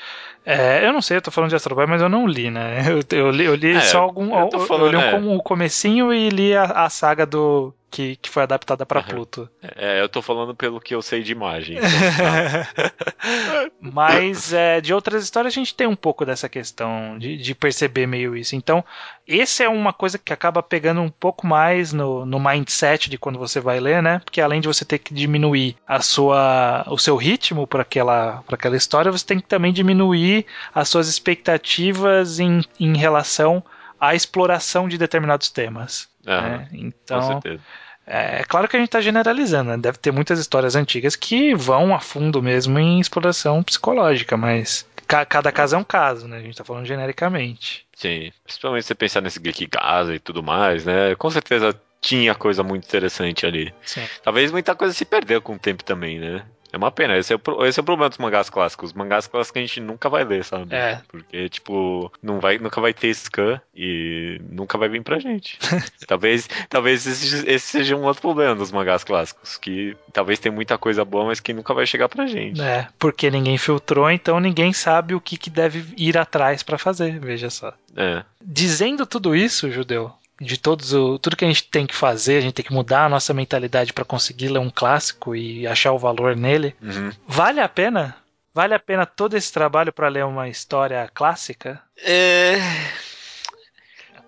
[0.51, 2.83] É, eu não sei, eu tô falando de Astro Boy, mas eu não li, né?
[2.89, 4.35] Eu, eu li, eu li é, só algum.
[4.35, 5.15] Eu, falando, eu li é.
[5.15, 9.03] um, o comecinho e li a, a saga do que, que foi adaptada para.
[9.03, 9.49] Pluto.
[9.63, 11.79] É, eu tô falando pelo que eu sei de imagem.
[11.79, 13.71] Então, tá.
[13.81, 18.07] Mas é, de outras histórias a gente tem um pouco dessa questão de, de perceber
[18.07, 18.55] meio isso.
[18.55, 18.85] Então,
[19.27, 23.39] esse é uma coisa que acaba pegando um pouco mais no, no mindset de quando
[23.39, 24.21] você vai ler, né?
[24.25, 28.77] Porque além de você ter que diminuir a sua, o seu ritmo para aquela, aquela
[28.77, 33.63] história, você tem que também diminuir as suas expectativas em, em relação
[34.01, 36.08] à exploração de determinados temas.
[36.29, 36.69] Uhum, né?
[36.73, 37.63] Então, com certeza.
[38.07, 39.77] É, é claro que a gente está generalizando, né?
[39.77, 45.25] deve ter muitas histórias antigas que vão a fundo mesmo em exploração psicológica, mas ca
[45.27, 46.37] cada caso é um caso, né?
[46.37, 47.87] A gente está falando genericamente.
[47.95, 51.15] Sim, principalmente se você pensar nesse Geek Casa e tudo mais, né?
[51.17, 53.75] Com certeza tinha coisa muito interessante ali.
[53.85, 54.07] Sim.
[54.23, 56.45] Talvez muita coisa se perdeu com o tempo também, né?
[56.73, 58.91] É uma pena, esse é, o, esse é o problema dos mangás clássicos.
[58.91, 60.75] Os mangás clássicos a gente nunca vai ler, sabe?
[60.75, 61.01] É.
[61.09, 65.59] Porque, tipo, não vai, nunca vai ter scan e nunca vai vir pra gente.
[66.07, 69.57] talvez talvez esse, esse, seja um outro problema dos mangás clássicos.
[69.57, 72.61] Que talvez tenha muita coisa boa, mas que nunca vai chegar pra gente.
[72.61, 77.19] É, porque ninguém filtrou, então ninguém sabe o que, que deve ir atrás para fazer,
[77.19, 77.73] veja só.
[77.97, 78.23] É.
[78.45, 82.41] Dizendo tudo isso, Judeu, de todos o, tudo que a gente tem que fazer, a
[82.41, 85.99] gente tem que mudar a nossa mentalidade para conseguir ler um clássico e achar o
[85.99, 86.75] valor nele.
[86.81, 87.11] Uhum.
[87.27, 88.17] Vale a pena?
[88.55, 91.81] Vale a pena todo esse trabalho para ler uma história clássica?
[91.97, 92.57] É.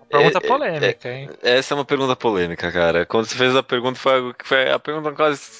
[0.09, 1.29] Pergunta é, polêmica, é, hein?
[1.41, 3.05] Essa é uma pergunta polêmica, cara.
[3.05, 5.13] Quando você fez a pergunta, foi, foi a pergunta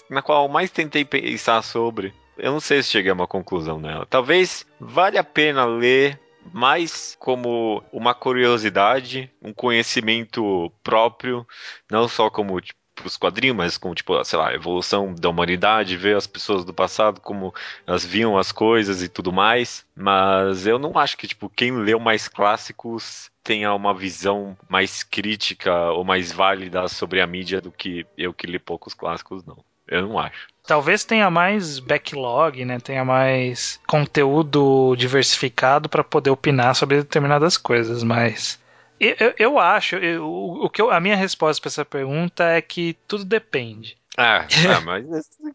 [0.09, 2.13] na qual eu mais tentei pensar sobre.
[2.37, 4.05] Eu não sei se cheguei a uma conclusão nela.
[4.09, 6.19] Talvez vale a pena ler
[6.54, 11.47] mais como uma curiosidade, um conhecimento próprio,
[11.89, 15.97] não só como tipo, os quadrinhos, mas como, tipo, sei lá, a evolução da humanidade,
[15.97, 17.54] ver as pessoas do passado, como
[17.86, 19.86] elas viam as coisas e tudo mais.
[19.95, 25.91] Mas eu não acho que, tipo, quem leu mais clássicos tenha uma visão mais crítica
[25.91, 29.63] ou mais válida sobre a mídia do que eu que li poucos clássicos, não.
[29.91, 30.47] Eu não acho.
[30.65, 32.80] Talvez tenha mais backlog, né?
[32.80, 38.58] Tenha mais conteúdo diversificado para poder opinar sobre determinadas coisas, mas
[38.97, 42.95] eu, eu acho, eu, o que eu, a minha resposta para essa pergunta é que
[43.08, 43.97] tudo depende.
[44.15, 45.06] Ah, ah mas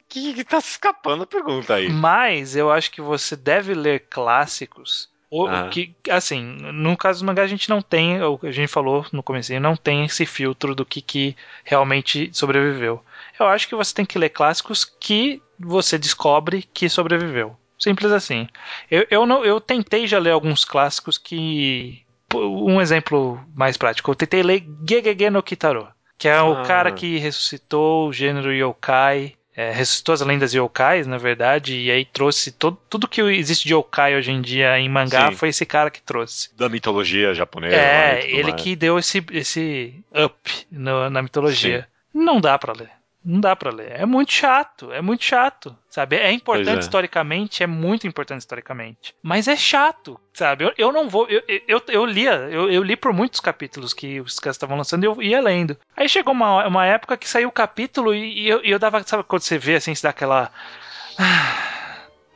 [0.08, 1.88] que, que tá se escapando a pergunta aí.
[1.88, 5.68] Mas eu acho que você deve ler clássicos o, ah.
[5.68, 9.58] que, assim, no caso do mangá a gente não tem, a gente falou no começo,
[9.58, 13.02] não tem esse filtro do que, que realmente sobreviveu.
[13.38, 17.56] Eu acho que você tem que ler clássicos que você descobre que sobreviveu.
[17.78, 18.48] Simples assim.
[18.90, 22.02] Eu, eu, não, eu tentei já ler alguns clássicos que.
[22.34, 24.10] Um exemplo mais prático.
[24.10, 26.44] Eu tentei ler Gegege no Kitaro, que é ah.
[26.44, 31.90] o cara que ressuscitou o gênero yokai é, ressuscitou as lendas yokais, na verdade, e
[31.90, 35.36] aí trouxe todo, tudo que existe de yokai hoje em dia em mangá Sim.
[35.36, 36.50] foi esse cara que trouxe.
[36.54, 37.74] Da mitologia japonesa.
[37.74, 38.62] É, ele mais.
[38.62, 41.88] que deu esse, esse up no, na mitologia.
[42.12, 42.20] Sim.
[42.22, 42.95] Não dá para ler
[43.26, 43.90] não dá para ler.
[43.90, 46.16] É muito chato, é muito chato, sabe?
[46.16, 46.80] É importante é.
[46.80, 50.64] historicamente, é muito importante historicamente, mas é chato, sabe?
[50.64, 54.20] Eu, eu não vou, eu, eu, eu lia, eu, eu, li por muitos capítulos que
[54.20, 55.76] os caras estavam lançando e eu ia lendo.
[55.96, 59.24] Aí chegou uma, uma época que saiu o capítulo e, e eu, eu dava, sabe
[59.24, 60.52] quando você vê assim, se dá aquela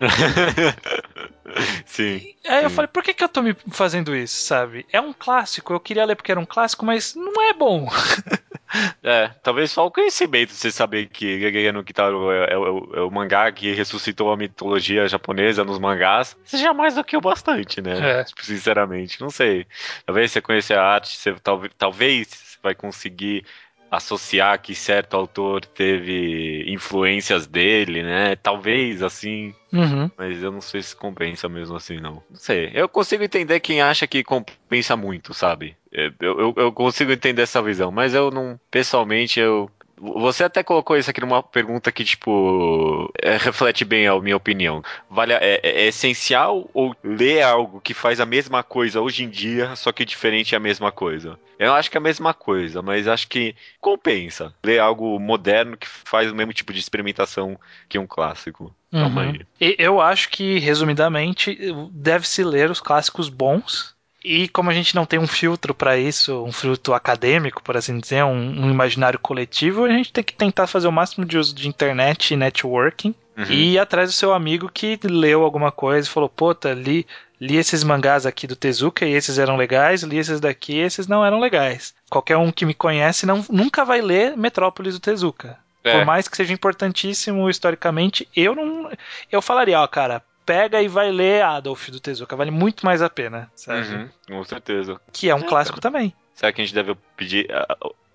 [1.87, 2.35] sim.
[2.47, 2.65] Aí sim.
[2.65, 4.87] eu falei, por que, que eu tô me fazendo isso, sabe?
[4.91, 7.89] É um clássico, eu queria ler porque era um clássico, mas não é bom.
[9.03, 13.01] É, talvez só o conhecimento, você saber que Gegege no Kitaro é, é, é, é,
[13.03, 17.81] o mangá que ressuscitou a mitologia japonesa nos mangás, seja mais do que o bastante,
[17.81, 18.21] né?
[18.21, 18.25] É.
[18.25, 19.67] Tipo, sinceramente, não sei.
[20.07, 23.45] Talvez você conhecer a arte, você talvez, talvez você vai conseguir
[23.91, 28.37] associar que certo autor teve influências dele, né?
[28.37, 30.11] Talvez assim, Uhum.
[30.17, 32.23] mas eu não sei se compensa mesmo assim, não.
[32.31, 32.71] Não sei.
[32.75, 35.77] Eu consigo entender quem acha que compensa muito, sabe?
[35.93, 38.59] Eu, eu, eu consigo entender essa visão, mas eu não.
[38.71, 39.69] Pessoalmente, eu.
[40.03, 44.83] Você até colocou isso aqui numa pergunta que, tipo, é, reflete bem a minha opinião.
[45.11, 49.29] Vale, a- é, é essencial ou ler algo que faz a mesma coisa hoje em
[49.29, 51.39] dia, só que diferente é a mesma coisa?
[51.59, 54.55] Eu acho que é a mesma coisa, mas acho que compensa.
[54.65, 58.75] Ler algo moderno que faz o mesmo tipo de experimentação que um clássico.
[58.93, 59.39] Uhum.
[59.61, 61.57] eu acho que, resumidamente,
[61.93, 63.95] deve-se ler os clássicos bons.
[64.23, 67.99] E como a gente não tem um filtro para isso, um filtro acadêmico, por assim
[67.99, 71.55] dizer, um, um imaginário coletivo, a gente tem que tentar fazer o máximo de uso
[71.55, 73.47] de internet e networking Uhum.
[73.49, 77.07] e ir atrás do seu amigo que leu alguma coisa e falou: Puta, li,
[77.41, 81.07] li esses mangás aqui do Tezuka e esses eram legais, li esses daqui e esses
[81.07, 81.95] não eram legais.
[82.11, 85.59] Qualquer um que me conhece não, nunca vai ler Metrópolis do Tezuka.
[85.83, 85.97] É.
[85.97, 88.91] Por mais que seja importantíssimo historicamente, eu não.
[89.33, 93.09] Eu falaria, ó, cara, pega e vai ler Adolf do Tezuka, vale muito mais a
[93.09, 93.87] pena, sabe?
[93.95, 95.01] Uhum, com certeza.
[95.13, 96.13] Que é um É, clássico também.
[96.35, 97.47] Será que a gente deve pedir,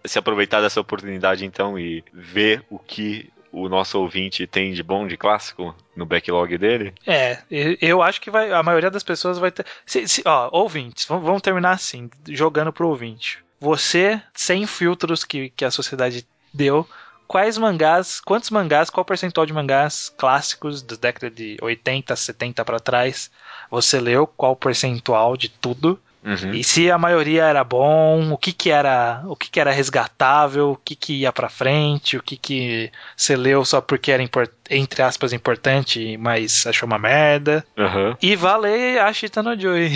[0.03, 5.07] se aproveitar dessa oportunidade então e ver o que o nosso ouvinte tem de bom
[5.07, 6.93] de clássico no backlog dele?
[7.07, 9.65] É, eu- eu acho que vai, a maioria das pessoas vai ter.
[9.85, 13.39] Se, se- ó, ouvintes, vamos, vamos terminar assim, jogando pro ouvinte.
[13.61, 16.85] Você, sem filtros que, que a sociedade deu,
[17.27, 22.79] quais mangás, quantos mangás, qual percentual de mangás clássicos da década de 80, 70 pra
[22.79, 23.31] trás
[23.69, 24.27] você leu?
[24.27, 25.99] Qual percentual de tudo?
[26.25, 26.53] Uhum.
[26.53, 30.71] E se a maioria era bom, o que que era, o que que era resgatável,
[30.71, 34.23] o que que ia pra frente, o que que você leu só porque era
[34.71, 37.63] entre aspas importante, mas achou uma merda.
[37.77, 38.17] Aham.
[38.19, 39.91] E vale a Shita no Joy.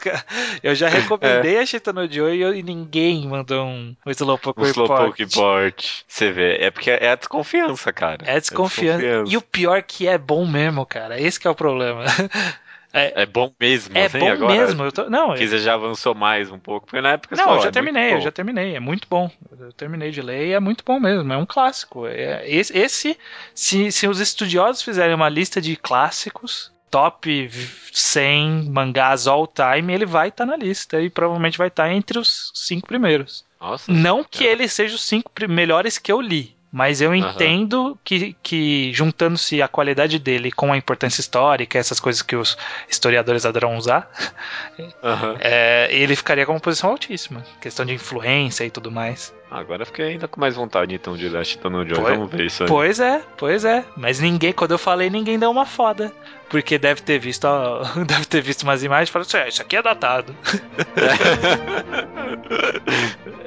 [0.62, 5.24] Eu já recomendei a Shita no Joy e ninguém mandou um, um Slowpoke Um Slowpoke
[5.24, 5.74] Report.
[5.74, 5.86] Report.
[6.08, 8.24] Você vê, é porque é a desconfiança, cara.
[8.24, 9.24] É desconfiança.
[9.26, 11.20] E o pior que é bom mesmo, cara.
[11.20, 12.04] Esse que é o problema.
[12.98, 14.54] É bom mesmo, É assim, bom agora?
[14.54, 14.90] mesmo.
[14.92, 15.08] Tô...
[15.10, 17.62] Não, Que você já avançou mais um pouco, porque na época você Não, falou, eu
[17.64, 18.74] já é terminei, eu já terminei.
[18.76, 19.30] É muito bom.
[19.58, 21.32] Eu terminei de ler e é muito bom mesmo.
[21.32, 22.06] É um clássico.
[22.06, 23.18] É, esse, esse
[23.54, 27.50] se, se os estudiosos fizerem uma lista de clássicos, top
[27.92, 32.50] 100 mangás all time, ele vai estar na lista e provavelmente vai estar entre os
[32.54, 33.44] cinco primeiros.
[33.60, 33.90] Nossa.
[33.92, 34.52] Não que É.
[34.52, 36.55] ele seja os cinco melhores que eu li.
[36.76, 42.20] Mas eu entendo que, que juntando-se a qualidade dele com a importância histórica, essas coisas
[42.20, 42.54] que os
[42.86, 44.10] historiadores adoram usar,
[45.02, 45.36] Aham.
[45.40, 47.42] é, ele ficaria com uma posição altíssima.
[47.62, 49.32] Questão de influência e tudo mais.
[49.50, 51.96] Agora eu fiquei ainda com mais vontade então de dar Chita no Joy.
[51.98, 52.68] Pois- Vamos ver isso aí.
[52.68, 53.82] Pois é, pois é.
[53.96, 56.12] Mas ninguém, quando eu falei, ninguém deu uma foda.
[56.50, 59.62] Porque deve ter visto, ó, deve ter visto umas imagens e falou assim: "É, isso
[59.62, 60.36] aqui é datado.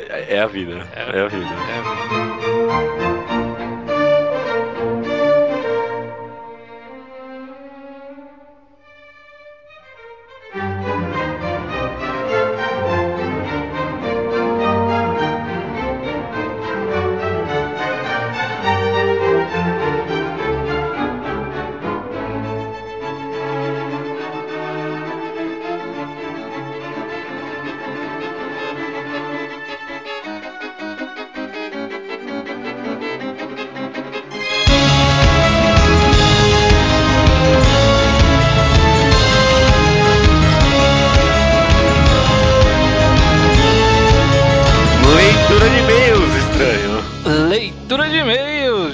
[0.10, 0.88] É é a vida.
[0.96, 1.46] É, a vida.
[1.46, 2.49] Leitura de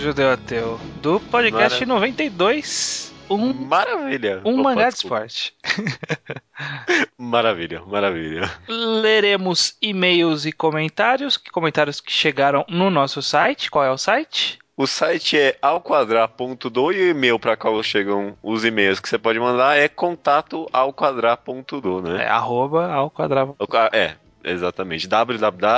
[0.06, 3.12] Judeu Ateu, do podcast Mara- 92.
[3.28, 4.40] Um, Maravilha.
[4.46, 5.52] um Opa, mangá de esporte.
[7.18, 8.52] Maravilha, maravilha.
[8.68, 13.72] Leremos e-mails e comentários, que comentários que chegaram no nosso site.
[13.72, 14.60] Qual é o site?
[14.78, 19.40] O site é alquadrar.do e o e-mail para qual chegam os e-mails que você pode
[19.40, 22.26] mandar é contato alquadrar.do, né?
[22.26, 22.90] É arroba
[23.68, 24.16] ca- É,
[24.46, 25.08] exatamente.
[25.08, 25.76] www.contato.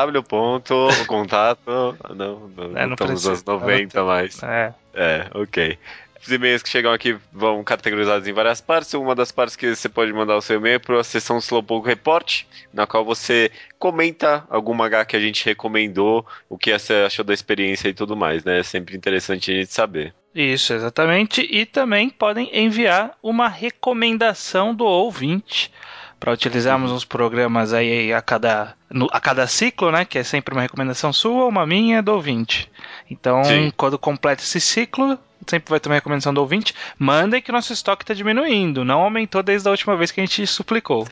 [2.14, 4.42] Não, não, É, não estamos nos 90 mais.
[4.44, 4.74] É.
[4.94, 5.78] É, ok.
[6.22, 8.94] Os e-mails que chegam aqui vão categorizados em várias partes.
[8.96, 11.88] Uma das partes que você pode mandar o seu e-mail é para a seção Slowpoke
[11.88, 12.44] Report,
[12.74, 13.50] na qual você
[13.80, 18.18] comenta algum H que a gente recomendou, o que você achou da experiência e tudo
[18.18, 18.60] mais, né?
[18.60, 20.14] É sempre interessante a gente saber.
[20.36, 21.48] Isso, exatamente.
[21.50, 25.72] E também podem enviar uma recomendação do ouvinte
[26.20, 30.06] para utilizarmos os programas aí a cada, no, a cada ciclo, né?
[30.06, 32.70] Que é sempre uma recomendação sua, uma minha do ouvinte.
[33.10, 33.72] Então, Sim.
[33.76, 36.74] quando completa esse ciclo, sempre vai ter uma recomendação do ouvinte.
[36.98, 38.84] Mandem que o nosso estoque está diminuindo.
[38.84, 41.08] Não aumentou desde a última vez que a gente suplicou.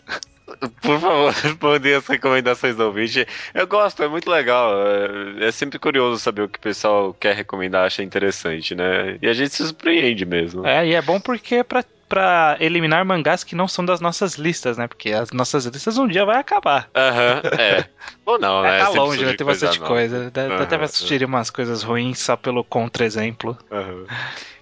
[0.82, 3.28] Por favor, respondem as recomendações do ouvinte.
[3.53, 4.74] Eu gosto, é muito legal.
[4.88, 9.18] É, é, sempre curioso saber o que o pessoal quer recomendar, acha interessante, né?
[9.22, 10.66] E a gente se surpreende mesmo.
[10.66, 11.84] É, e é bom porque é pra
[12.16, 14.88] para eliminar mangás que não são das nossas listas, né?
[14.88, 16.89] Porque as nossas listas um dia vai acabar.
[16.95, 17.89] Aham, uhum, é.
[18.26, 18.80] Ou não, né?
[18.80, 20.32] Tá longe, vai ter bastante coisa.
[20.32, 23.57] Dá, uhum, até vai assistir umas coisas ruins só pelo contra-exemplo.
[23.70, 24.05] Uhum.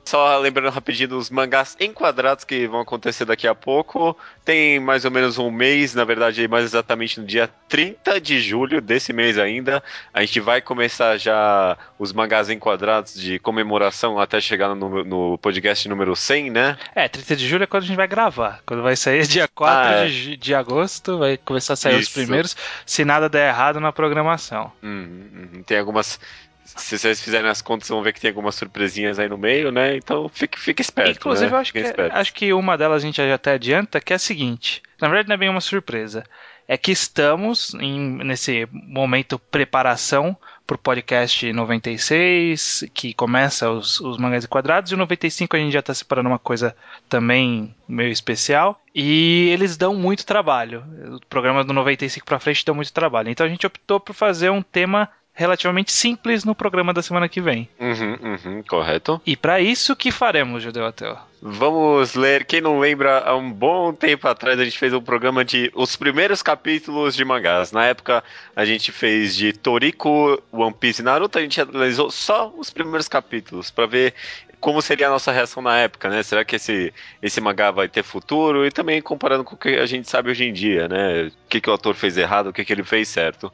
[0.05, 4.17] Só lembrando rapidinho os mangás enquadrados que vão acontecer daqui a pouco.
[4.43, 8.81] Tem mais ou menos um mês, na verdade, mais exatamente no dia 30 de julho
[8.81, 9.81] desse mês ainda.
[10.13, 15.87] A gente vai começar já os mangás enquadrados de comemoração até chegar no, no podcast
[15.87, 16.77] número 100, né?
[16.93, 18.61] É, 30 de julho é quando a gente vai gravar.
[18.65, 20.07] Quando vai sair dia 4 ah, é.
[20.07, 22.09] de, de, agosto, vai começar a sair Isso.
[22.09, 24.71] os primeiros, se nada der errado na programação.
[24.83, 25.63] Uhum.
[25.65, 26.19] Tem algumas
[26.65, 29.95] se vocês fizerem as contas, vão ver que tem algumas surpresinhas aí no meio, né?
[29.95, 31.17] Então fique, fique esperto.
[31.17, 31.57] Inclusive, né?
[31.57, 34.19] eu acho que, acho que uma delas a gente já até adianta, que é a
[34.19, 36.23] seguinte: na verdade, não é bem uma surpresa.
[36.65, 40.35] É que estamos em, nesse momento preparação
[40.65, 45.59] para o podcast 96, que começa os, os mangás e quadrados, e o 95 a
[45.59, 46.73] gente já está separando uma coisa
[47.09, 48.81] também meio especial.
[48.95, 50.85] E eles dão muito trabalho.
[51.21, 53.29] O programa do 95 para frente dão muito trabalho.
[53.29, 57.41] Então a gente optou por fazer um tema relativamente simples no programa da semana que
[57.41, 57.67] vem.
[57.79, 59.19] Uhum, uhum, correto.
[59.25, 61.17] E para isso que faremos, Judeu Ateu?
[61.41, 62.45] Vamos ler.
[62.45, 65.95] Quem não lembra, há um bom tempo atrás a gente fez um programa de os
[65.95, 67.71] primeiros capítulos de mangás.
[67.71, 68.23] Na época
[68.55, 71.37] a gente fez de Toriko, One Piece e Naruto.
[71.37, 74.13] A gente analisou só os primeiros capítulos para ver
[74.61, 76.23] como seria a nossa reação na época, né?
[76.23, 78.65] Será que esse, esse mangá vai ter futuro?
[78.65, 81.23] E também comparando com o que a gente sabe hoje em dia, né?
[81.23, 83.51] O que, que o autor fez errado, o que, que ele fez certo.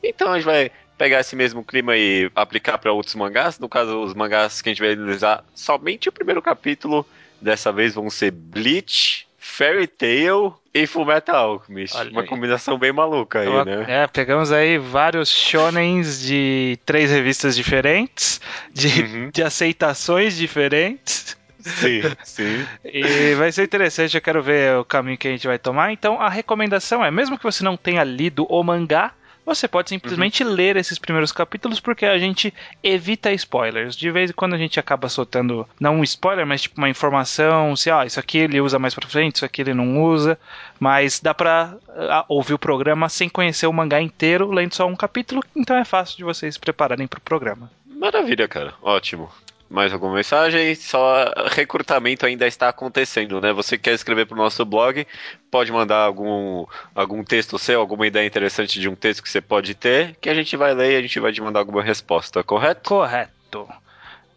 [0.00, 0.70] Então a gente vai
[1.02, 3.58] pegar esse mesmo clima e aplicar para outros mangás.
[3.58, 7.04] No caso, os mangás que a gente vai analisar somente o primeiro capítulo.
[7.40, 11.96] Dessa vez vão ser Bleach, Fairy Tail e Fullmetal Alchemist.
[11.96, 12.28] Olha Uma aí.
[12.28, 13.84] combinação bem maluca aí, né?
[13.88, 18.40] É, pegamos aí vários shonens de três revistas diferentes,
[18.72, 19.30] de, uhum.
[19.30, 21.36] de aceitações diferentes.
[21.58, 22.64] Sim, sim.
[22.84, 25.92] E vai ser interessante, eu quero ver o caminho que a gente vai tomar.
[25.92, 29.12] Então, a recomendação é, mesmo que você não tenha lido o mangá,
[29.44, 30.50] você pode simplesmente uhum.
[30.50, 33.96] ler esses primeiros capítulos porque a gente evita spoilers.
[33.96, 37.74] De vez em quando a gente acaba soltando, não um spoiler, mas tipo uma informação,
[37.74, 40.38] se ah, isso aqui ele usa mais pra frente, isso aqui ele não usa.
[40.78, 44.96] Mas dá pra uh, ouvir o programa sem conhecer o mangá inteiro, lendo só um
[44.96, 47.70] capítulo, então é fácil de vocês se prepararem pro programa.
[47.86, 48.74] Maravilha, cara.
[48.82, 49.30] Ótimo.
[49.72, 50.74] Mais alguma mensagem?
[50.74, 53.54] Só recrutamento ainda está acontecendo, né?
[53.54, 55.06] Você quer escrever para o nosso blog,
[55.50, 59.74] pode mandar algum, algum texto seu, alguma ideia interessante de um texto que você pode
[59.74, 62.90] ter, que a gente vai ler e a gente vai te mandar alguma resposta, correto?
[62.90, 63.66] Correto.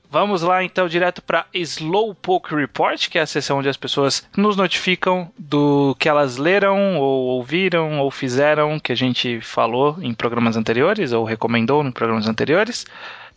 [0.09, 4.55] Vamos lá então direto para Slowpoke Report, que é a sessão onde as pessoas nos
[4.55, 10.55] notificam do que elas leram, ou ouviram, ou fizeram, que a gente falou em programas
[10.55, 12.85] anteriores, ou recomendou em programas anteriores.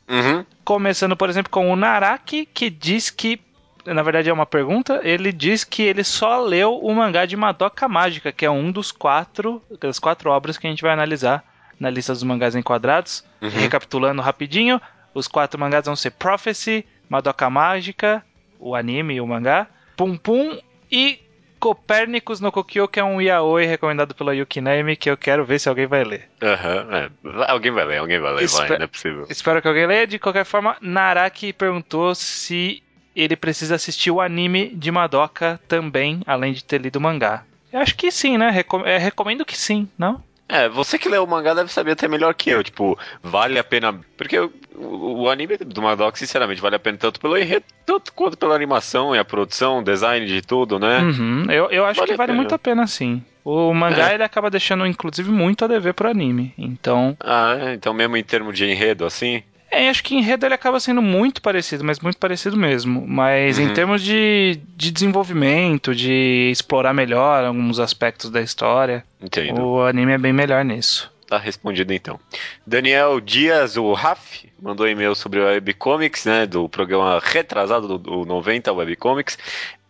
[0.08, 0.44] Uhum.
[0.64, 3.40] Começando, por exemplo, com o Naraki, que diz que.
[3.84, 5.00] Na verdade é uma pergunta.
[5.02, 8.92] Ele diz que ele só leu o mangá de Madoka Mágica, que é um dos
[8.92, 9.62] quatro.
[9.80, 11.44] das quatro obras que a gente vai analisar
[11.78, 13.24] na lista dos mangás enquadrados.
[13.40, 13.48] Uhum.
[13.48, 14.80] Recapitulando rapidinho,
[15.14, 18.24] os quatro mangás vão ser Prophecy, Madoka Mágica,
[18.58, 20.58] o anime e o mangá, Pum Pum
[20.90, 21.20] e
[21.58, 25.68] Copérnicos no Kokyo, que é um yaoi recomendado pela Yukiname, que eu quero ver se
[25.68, 26.28] alguém vai ler.
[26.42, 26.86] Aham,
[27.24, 27.50] uhum, é.
[27.50, 29.26] alguém vai ler, alguém vai ler, Espe vai, não é possível.
[29.28, 30.06] Espero que alguém leia.
[30.06, 32.82] De qualquer forma, Naraki perguntou se
[33.14, 37.44] ele precisa assistir o anime de Madoka também, além de ter lido o mangá.
[37.72, 38.48] Eu acho que sim, né?
[38.48, 40.22] Recom é, recomendo que sim, não?
[40.48, 42.64] É, você que leu o mangá deve saber até melhor que eu.
[42.64, 44.00] Tipo, vale a pena.
[44.16, 48.36] Porque o, o anime do Madoka, sinceramente, vale a pena tanto pelo enredo, tanto quanto
[48.38, 51.00] pela animação e a produção, o design de tudo, né?
[51.00, 53.22] Uhum, eu, eu acho vale que vale muito a pena, sim.
[53.44, 54.14] O mangá é.
[54.14, 56.52] ele acaba deixando, inclusive, muito a dever pro anime.
[56.56, 57.16] Então.
[57.20, 57.74] Ah, é?
[57.74, 59.42] então mesmo em termos de enredo, assim?
[59.70, 63.06] É, acho que enredo ele acaba sendo muito parecido, mas muito parecido mesmo.
[63.06, 63.64] Mas uhum.
[63.64, 69.62] em termos de, de desenvolvimento, de explorar melhor alguns aspectos da história, Entendo.
[69.62, 71.12] o anime é bem melhor nisso.
[71.28, 72.18] Tá respondido então.
[72.66, 76.46] Daniel Dias, o Raf, mandou e-mail sobre o Webcomics, né?
[76.46, 79.36] Do programa retrasado do, do 90 Webcomics.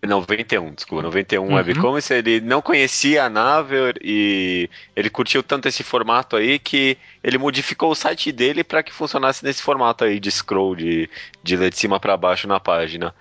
[0.06, 1.54] 91, desculpa, 91 uhum.
[1.54, 7.36] Webcomics, ele não conhecia a Naver e ele curtiu tanto esse formato aí que ele
[7.36, 11.10] modificou o site dele para que funcionasse nesse formato aí de scroll, de,
[11.42, 13.12] de ler de cima para baixo na página.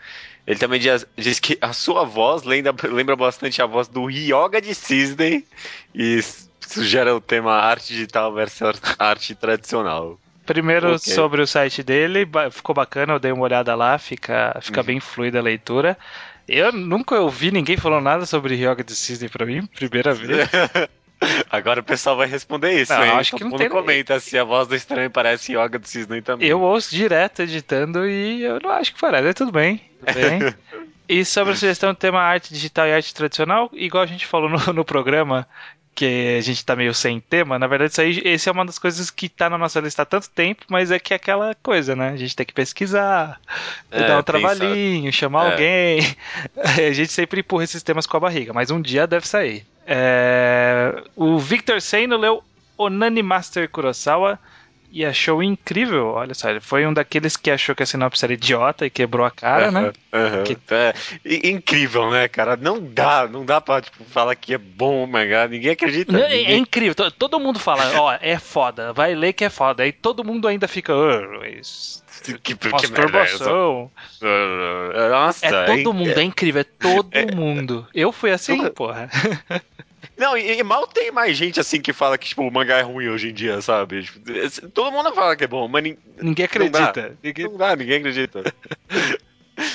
[0.46, 4.62] Ele também diz, diz, que a sua voz lembra, lembra bastante a voz do Yoga
[4.62, 5.46] de Cisney
[5.94, 6.22] e
[6.62, 10.20] sugere o tema arte digital versus arte tradicional.
[10.46, 11.14] Primeiro okay.
[11.14, 14.86] sobre o site dele, ficou bacana, eu dei uma olhada lá, fica, fica uhum.
[14.86, 15.98] bem fluida a leitura.
[16.48, 20.48] Eu nunca ouvi ninguém falando nada sobre Yoga de Cisne pra mim, primeira vez.
[21.50, 23.12] Agora o pessoal vai responder isso, não, hein?
[23.12, 23.70] Acho que não tem...
[23.70, 26.48] comenta se a voz do estranho parece Yoga do Cisne também.
[26.48, 29.82] Eu ouço direto editando e eu não acho que parece, tudo bem.
[30.00, 30.54] Tudo bem.
[31.10, 34.50] e sobre a sugestão do tema arte digital e arte tradicional, igual a gente falou
[34.50, 35.48] no, no programa,
[35.98, 38.78] que a gente tá meio sem tema, na verdade isso aí, esse é uma das
[38.78, 41.96] coisas que tá na nossa lista há tanto tempo, mas é que é aquela coisa,
[41.96, 42.10] né?
[42.10, 43.42] A gente tem que pesquisar,
[43.90, 45.52] é, dar um trabalhinho, chamar é.
[45.52, 46.16] alguém.
[46.88, 49.66] A gente sempre empurra esses temas com a barriga, mas um dia deve sair.
[49.88, 51.02] É...
[51.16, 52.44] O Victor Seino leu
[52.78, 54.38] Onani Master Kurosawa
[54.98, 56.08] e achou incrível.
[56.08, 59.24] Olha só, ele foi um daqueles que achou que a sinopse era idiota e quebrou
[59.24, 59.94] a cara, né?
[60.44, 60.58] que...
[60.74, 60.94] é,
[61.50, 62.58] incrível, né, cara?
[62.58, 66.12] Não dá, não dá pra tipo, falar que é bom o mangá, ninguém acredita.
[66.12, 66.48] Não, ninguém...
[66.48, 69.84] É incrível, todo mundo fala, ó, é foda, vai ler que é foda.
[69.84, 70.92] Aí todo mundo ainda fica.
[70.96, 72.04] Oh, isso...
[72.42, 73.92] Que, que masturbação.
[74.20, 77.88] É Nossa, é todo mundo, é incrível, é todo mundo.
[77.94, 79.08] Eu fui assim, porra.
[80.18, 82.82] Não, e, e, mal tem mais gente assim que fala que tipo, o mangá é
[82.82, 84.04] ruim hoje em dia, sabe?
[84.04, 85.84] Tipo, todo mundo fala que é bom, mas
[86.22, 87.10] ninguém acredita.
[87.10, 88.44] Não ninguém, não dá, ninguém acredita.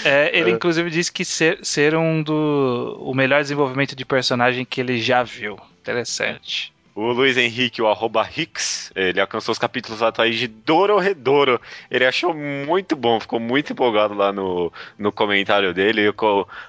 [0.05, 0.55] É, ele é.
[0.55, 5.25] inclusive disse que ser, ser um do o melhor desenvolvimento de personagem que ele já
[5.25, 5.59] viu.
[5.81, 6.73] Interessante.
[6.95, 11.59] O Luiz Henrique, o arroba Hicks, ele alcançou os capítulos atuais de Dororedoro.
[11.91, 16.03] Ele achou muito bom, ficou muito empolgado lá no, no comentário dele.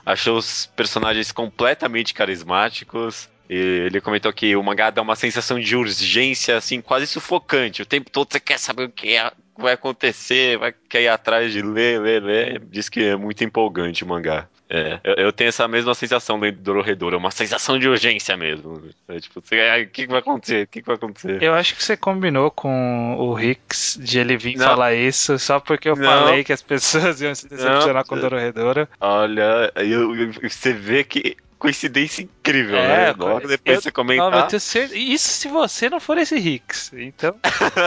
[0.06, 3.30] Achou os personagens completamente carismáticos.
[3.54, 7.84] E ele comentou que o mangá dá uma sensação de urgência, assim, quase sufocante.
[7.84, 11.54] O tempo todo você quer saber o que é, vai acontecer, vai quer ir atrás
[11.54, 12.62] de ler, ler, ler.
[12.72, 14.48] Diz que é muito empolgante o mangá.
[14.68, 18.36] É, eu, eu, tenho essa mesma sensação dentro do Dorredor, é uma sensação de urgência
[18.36, 18.82] mesmo.
[19.08, 20.64] É, tipo, o que, que, vai acontecer?
[20.64, 21.44] O que, que, vai acontecer?
[21.44, 24.66] Eu acho que você combinou com o Rix de ele vir não.
[24.66, 26.04] falar isso só porque eu não.
[26.04, 28.04] falei que as pessoas iam se decepcionar não.
[28.04, 28.88] com o Dorredor.
[29.00, 33.10] Olha, eu, eu, você vê que coincidência incrível, é, né?
[33.12, 34.30] Agora depois eu, você comentar.
[34.30, 34.58] Não,
[34.98, 36.92] Isso se você não for esse Hicks.
[36.94, 37.34] Então,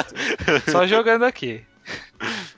[0.72, 1.62] só jogando aqui.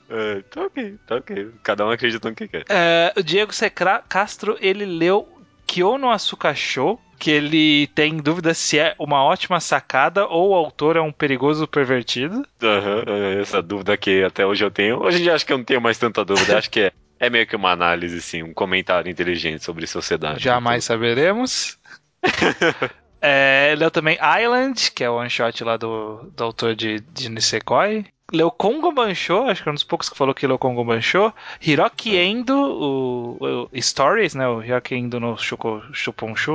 [0.09, 1.51] É, tá ok, tá ok.
[1.65, 2.65] Cada um acredita no que quer.
[2.69, 5.29] É, o Diego Secra Castro, ele leu
[5.67, 10.97] Kyono Asuka Show, que ele tem dúvida se é uma ótima sacada ou o autor
[10.97, 12.47] é um perigoso pervertido.
[12.63, 15.03] Uhum, essa dúvida que até hoje eu tenho.
[15.03, 17.31] Hoje em dia acho que eu não tenho mais tanta dúvida, acho que é é
[17.31, 20.43] meio que uma análise, sim, um comentário inteligente sobre sociedade.
[20.43, 21.79] Jamais saberemos.
[23.21, 27.29] é, leu também Island, que é o one shot lá do, do autor de, de
[27.29, 28.07] Nisekoi.
[28.31, 31.33] Leu Kongo Bancho, acho que é um dos poucos que falou que leu Kongo Bancho.
[31.63, 32.25] Hiroki é.
[32.25, 34.47] Endo, o, o, Stories, né?
[34.47, 35.83] O Hiroki Endo no Shuko,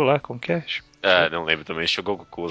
[0.03, 0.63] lá, como que é?
[1.01, 1.85] É, não lembro também.
[1.85, 2.47] Shogoku.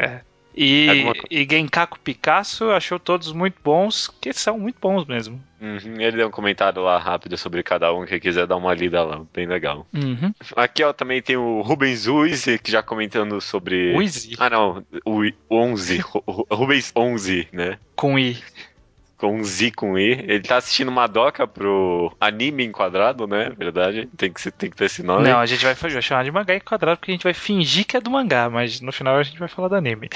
[0.00, 0.22] É.
[0.56, 0.86] E,
[1.30, 5.42] e Genkaku Picasso achou todos muito bons, que são muito bons mesmo.
[5.60, 9.02] Uhum, ele deu um comentário lá rápido sobre cada um, quem quiser dar uma lida
[9.02, 9.86] lá, bem legal.
[9.92, 10.32] Uhum.
[10.54, 13.96] Aqui ó, também tem o Rubens Uzi, que já comentando sobre.
[13.96, 14.36] Uzi?
[14.38, 16.04] Ah não, o 11,
[16.50, 17.78] Rubens 11, né?
[17.96, 18.36] Com I
[19.16, 20.12] com um Z com E.
[20.12, 23.52] Ele tá assistindo Madoka pro anime enquadrado, né?
[23.56, 24.08] Verdade.
[24.16, 25.28] Tem que, tem que ter esse nome.
[25.28, 27.96] Não, a gente vai, vai chamar de mangá enquadrado porque a gente vai fingir que
[27.96, 30.08] é do mangá, mas no final a gente vai falar do anime.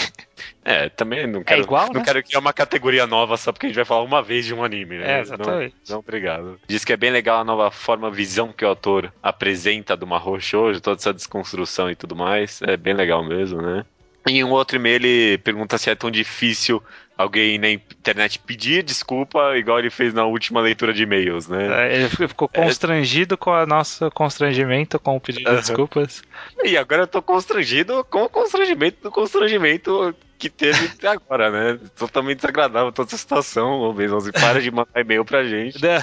[0.65, 1.61] É, também não quero.
[1.61, 2.05] É igual, não né?
[2.05, 4.63] quero criar uma categoria nova só porque a gente vai falar uma vez de um
[4.63, 5.19] anime, né?
[5.19, 5.75] É, exatamente.
[5.89, 6.61] Não, não obrigado.
[6.69, 10.39] Diz que é bem legal a nova forma, visão que o autor apresenta do Mahou
[10.39, 12.61] Shoujo, toda essa desconstrução e tudo mais.
[12.63, 13.85] É bem legal mesmo, né?
[14.29, 16.83] Em um outro e-mail ele pergunta se é tão difícil
[17.19, 21.89] alguém na internet pedir desculpa, igual ele fez na última leitura de e-mails, né?
[21.89, 23.37] É, ele ficou constrangido é...
[23.37, 26.23] com o nosso constrangimento com o pedido de desculpas.
[26.65, 31.81] E agora eu tô constrangido com o constrangimento do constrangimento que teve até agora, né?
[31.97, 34.31] Totalmente desagradável toda essa situação, ô Bezos.
[34.31, 35.79] Para de mandar e-mail pra gente.
[35.83, 35.99] Não,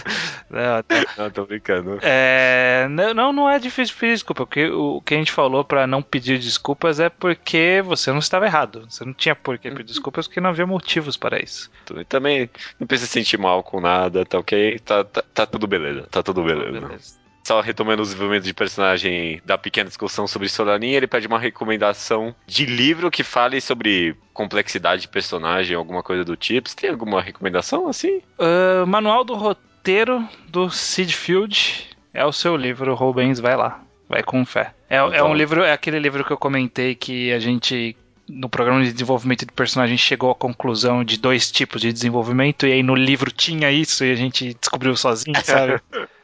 [0.49, 1.05] não, tá.
[1.17, 1.99] não tô brincando.
[2.01, 6.01] É, não, não é difícil pedir desculpa, porque o que a gente falou pra não
[6.01, 8.86] pedir desculpas é porque você não estava errado.
[8.89, 11.71] Você não tinha por que pedir desculpas porque não havia motivos para isso.
[11.95, 14.79] E também não precisa se sentir mal com nada, tá ok?
[14.79, 16.71] Tá, tá, tá tudo beleza, tá tudo beleza.
[16.71, 17.24] beleza.
[17.45, 22.33] Só retomando o desenvolvimento de personagem da pequena discussão sobre Soranin, ele pede uma recomendação
[22.47, 26.67] de livro que fale sobre complexidade de personagem, alguma coisa do tipo.
[26.67, 28.23] Você tem alguma recomendação assim?
[28.39, 33.79] Uh, Manual do Roteiro do Sid Field é o seu livro, Rubens, vai lá.
[34.09, 34.73] Vai com fé.
[34.89, 35.13] É, então...
[35.13, 37.95] é um livro, é aquele livro que eu comentei que a gente
[38.27, 42.71] no programa de desenvolvimento de personagem chegou à conclusão de dois tipos de desenvolvimento, e
[42.71, 45.79] aí no livro tinha isso e a gente descobriu sozinho, sabe?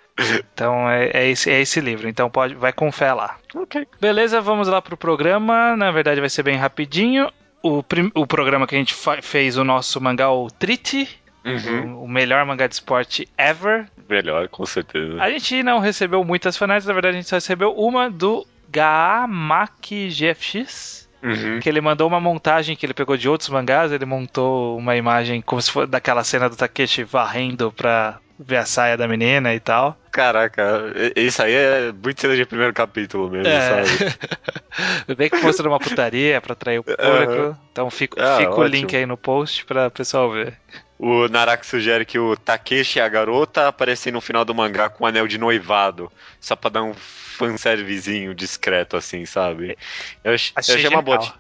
[0.54, 2.08] Então é, é, esse, é esse livro.
[2.08, 3.38] Então pode, vai com fé lá.
[3.56, 3.88] Ok.
[4.00, 5.76] Beleza, vamos lá pro programa.
[5.76, 7.32] Na verdade vai ser bem rapidinho.
[7.64, 11.08] O, prim, o programa que a gente fez o nosso mangá, o Triti.
[11.44, 12.04] Uhum.
[12.04, 13.88] O, melhor mangá de esporte ever.
[14.08, 15.22] Melhor, com certeza.
[15.22, 20.10] A gente não recebeu muitas fanáticas, na verdade a gente só recebeu uma do Gaamaki
[20.10, 21.10] GFX.
[21.24, 21.60] Uhum.
[21.60, 25.40] Que ele mandou uma montagem que ele pegou de outros mangás, ele montou uma imagem
[25.40, 29.60] como se fosse daquela cena do Takeshi varrendo pra ver a saia da menina e
[29.60, 29.96] tal.
[30.12, 33.86] Caraca, isso aí é muito cena de primeiro capítulo mesmo, é.
[33.86, 35.16] sabe?
[35.16, 37.32] Bem que mostra uma putaria pra atrair o público.
[37.32, 37.56] Uhum.
[37.72, 40.58] Então fica, ah, fica o link aí no post pra pessoal ver.
[41.00, 45.06] O Naraki sugere que o Takeshi e a garota aparecem no final do mangá com
[45.06, 46.12] um anel de noivado.
[46.40, 49.78] Só pra dar um fanservicezinho discreto, assim, sabe?
[50.24, 51.34] Eu, achei, eu achei uma boa.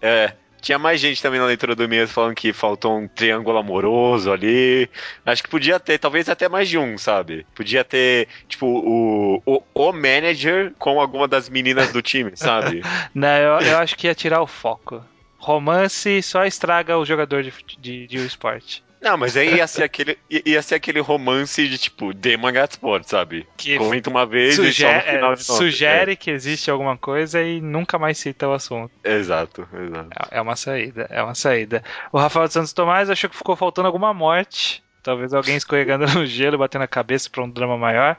[0.00, 0.34] É.
[0.62, 4.88] Tinha mais gente também na leitura do mês falando que faltou um triângulo amoroso ali.
[5.26, 7.44] Acho que podia ter, talvez até mais de um, sabe?
[7.52, 12.80] Podia ter, tipo, o, o, o manager com alguma das meninas do time, sabe?
[13.12, 15.04] Não, eu, eu acho que ia tirar o foco.
[15.36, 18.84] Romance só estraga o jogador de, de, de esporte.
[19.02, 22.74] Não, mas aí ia ser aquele, ia ser aquele romance de tipo, de mangá de
[22.74, 23.46] esporte, sabe?
[23.56, 26.16] Que Comenta uma vez sugere, e só no final de Sugere é.
[26.16, 28.92] que existe alguma coisa e nunca mais cita o assunto.
[29.02, 30.08] Exato, exato.
[30.30, 31.82] É, é uma saída, é uma saída.
[32.12, 34.82] O Rafael Santos Tomás achou que ficou faltando alguma morte.
[35.02, 38.16] Talvez alguém escorregando no gelo, batendo a cabeça para um drama maior.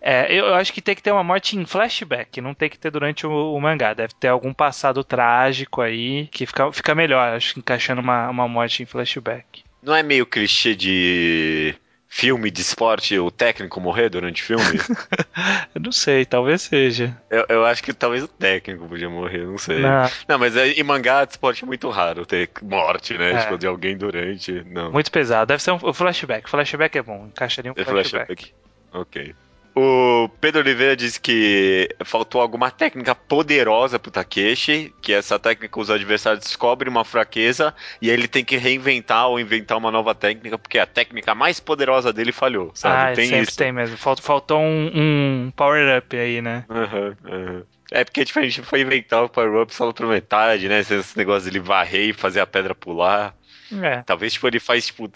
[0.00, 2.90] É, eu acho que tem que ter uma morte em flashback, não tem que ter
[2.90, 3.92] durante o, o mangá.
[3.92, 8.46] Deve ter algum passado trágico aí que fica, fica melhor, acho que encaixando uma, uma
[8.46, 9.64] morte em flashback.
[9.82, 11.74] Não é meio clichê de
[12.12, 14.78] filme de esporte o técnico morrer durante o filme?
[15.74, 17.16] eu não sei, talvez seja.
[17.30, 19.80] Eu, eu, acho que talvez o técnico podia morrer, não sei.
[19.80, 23.32] Não, não mas em mangá de esporte é muito raro ter morte, né?
[23.32, 23.38] É.
[23.38, 24.62] Tipo, de alguém durante.
[24.66, 24.92] Não.
[24.92, 25.48] Muito pesado.
[25.48, 26.48] Deve ser um flashback.
[26.48, 28.26] Flashback é bom, encaixaria um é flashback.
[28.26, 28.54] flashback.
[28.92, 29.34] Ok.
[29.74, 35.90] O Pedro Oliveira disse que faltou alguma técnica poderosa pro Takeshi, que essa técnica os
[35.90, 40.78] adversários descobrem uma fraqueza e ele tem que reinventar ou inventar uma nova técnica, porque
[40.78, 43.12] a técnica mais poderosa dele falhou, sabe?
[43.12, 43.56] Ah, tem sempre isso.
[43.56, 43.96] tem mesmo.
[43.96, 46.66] Faltou, faltou um, um power-up aí, né?
[46.68, 47.62] Uhum, uhum.
[47.90, 50.80] É porque tipo, a gente foi inventar o power-up só pra metade, né?
[50.80, 53.34] Esse negócio dele varrer e fazer a pedra pular.
[53.80, 54.02] É.
[54.02, 55.10] Talvez, tipo, ele faz, tipo,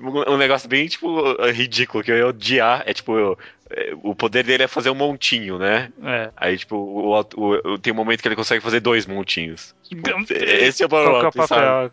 [0.00, 2.82] um negócio bem, tipo, ridículo, que eu ia odiar.
[2.86, 3.38] É, tipo, eu,
[3.70, 5.90] é, o poder dele é fazer um montinho, né?
[6.02, 6.30] É.
[6.36, 9.74] Aí, tipo, o, o, o, tem um momento que ele consegue fazer dois montinhos.
[9.84, 11.92] Tipo, esse é o power up, sabe?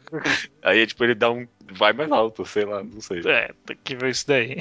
[0.62, 1.48] Aí, tipo, ele dá um...
[1.72, 3.22] Vai mais alto, sei lá, não sei.
[3.26, 4.58] É, tem que ver isso daí.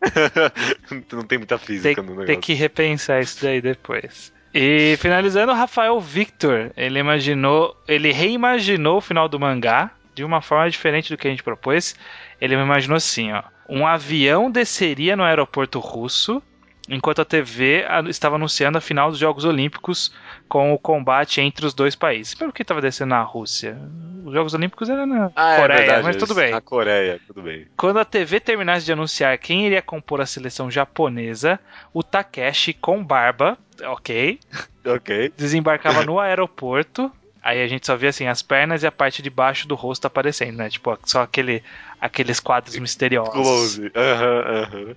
[1.12, 2.26] não tem muita física tem, no negócio.
[2.26, 4.32] Tem que repensar isso daí depois.
[4.52, 10.42] E finalizando, o Rafael Victor, ele imaginou, ele reimaginou o final do mangá de uma
[10.42, 11.96] forma diferente do que a gente propôs.
[12.38, 13.42] Ele me imaginou assim, ó.
[13.68, 16.42] Um avião desceria no aeroporto russo
[16.88, 20.12] enquanto a TV estava anunciando a final dos Jogos Olímpicos
[20.48, 22.34] com o combate entre os dois países.
[22.34, 23.78] Pelo que estava descendo na Rússia?
[24.24, 26.50] Os Jogos Olímpicos eram na ah, é Coreia, é verdade, mas tudo bem.
[26.50, 27.66] Na Coreia, tudo bem.
[27.76, 31.58] Quando a TV terminasse de anunciar quem iria compor a seleção japonesa,
[31.94, 34.38] o Takeshi com barba, ok,
[34.84, 37.10] ok, desembarcava no aeroporto
[37.42, 40.06] Aí a gente só vê assim as pernas e a parte de baixo do rosto
[40.06, 40.68] aparecendo, né?
[40.68, 41.62] Tipo, só aquele,
[42.00, 43.32] aqueles quadros misteriosos.
[43.32, 43.80] Close.
[43.82, 44.94] Uhum, uhum.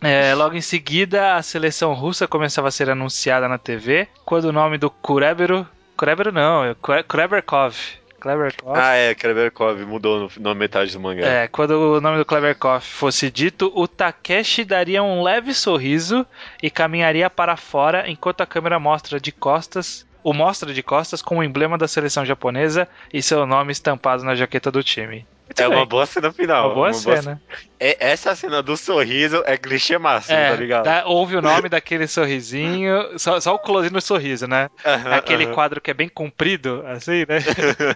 [0.00, 4.52] É, logo em seguida, a seleção russa começava a ser anunciada na TV, quando o
[4.52, 5.66] nome do Kurebero.
[5.96, 7.76] Kurebero não, é Kureberkov.
[8.22, 8.78] Kleberkov.
[8.78, 11.26] Ah, é, Kleberkov mudou no, na metade do mangá.
[11.26, 16.24] É, quando o nome do Kleberkov fosse dito, o Takeshi daria um leve sorriso
[16.62, 21.38] e caminharia para fora enquanto a câmera mostra de costas o mostra de costas com
[21.38, 25.26] o emblema da seleção japonesa e seu nome estampado na jaqueta do time.
[25.46, 25.76] Muito é bem.
[25.76, 26.66] uma boa cena final.
[26.66, 27.22] Uma boa uma cena.
[27.22, 27.40] Boa...
[27.78, 31.06] É, essa cena do sorriso é clichê máximo, é, tá ligado?
[31.06, 34.70] Ouve o nome daquele sorrisinho, só, só o close no sorriso, né?
[34.84, 35.54] Uh -huh, Aquele uh -huh.
[35.54, 37.38] quadro que é bem comprido, assim, né?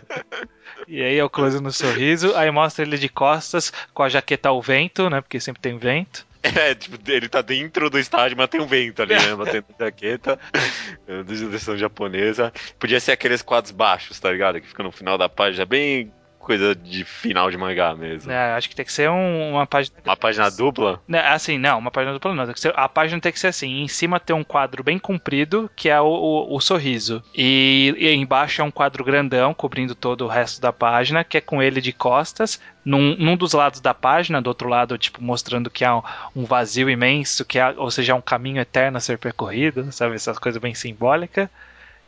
[0.87, 4.51] e aí é o close no sorriso, aí mostra ele de costas com a jaqueta
[4.51, 5.21] ao vento, né?
[5.23, 6.27] Porque sempre tem vento.
[6.55, 9.35] É, tipo, ele tá dentro do estádio, mas tem um vento ali, né?
[9.35, 10.39] Batendo jaqueta.
[11.27, 12.53] De direção japonesa.
[12.79, 14.61] Podia ser aqueles quadros baixos, tá ligado?
[14.61, 16.13] Que fica no final da página, bem
[16.47, 18.31] coisa de final de mangá mesmo.
[18.31, 19.97] É, acho que tem que ser um, uma página.
[20.05, 21.03] Uma página dupla?
[21.09, 22.57] Né, assim, não, uma página dupla não.
[22.57, 25.89] Ser, a página tem que ser assim: em cima tem um quadro bem comprido, que
[25.89, 27.23] é o, o, o sorriso.
[27.35, 31.41] E, e, embaixo é um quadro grandão, cobrindo todo o resto da página, que é
[31.41, 32.61] com ele de costas.
[32.85, 36.01] Num, num dos lados da página, do outro lado, tipo, mostrando que há
[36.37, 40.15] um vazio imenso, que há, ou seja, um caminho eterno a ser percorrido, sabe?
[40.15, 41.49] Essas coisas bem simbólicas.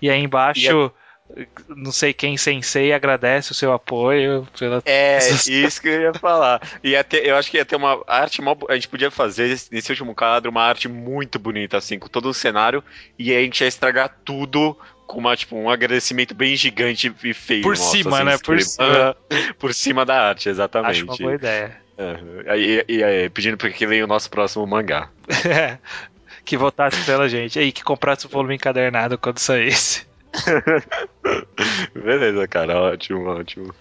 [0.00, 0.92] E aí embaixo
[1.68, 6.60] não sei quem sensei agradece o seu apoio pela É, isso que eu ia falar.
[6.82, 10.14] E ter, eu acho que ia ter uma arte a gente podia fazer nesse último
[10.14, 12.82] quadro uma arte muito bonita assim, com todo o cenário
[13.18, 14.76] e a gente ia estragar tudo
[15.06, 17.62] com uma, tipo, um agradecimento bem gigante e feio.
[17.62, 18.38] Por nossa, cima, assim, né?
[18.38, 19.16] Por cima.
[19.58, 20.90] por cima da arte, exatamente.
[20.90, 21.80] Acho uma boa ideia.
[21.96, 25.08] É, e, e, e, pedindo para que leia o nosso próximo mangá.
[26.44, 27.58] Que votasse pela gente.
[27.58, 30.07] Aí, que comprasse o volume encadernado quando saísse.
[31.94, 33.74] Beleza, cara, ótimo, ótimo.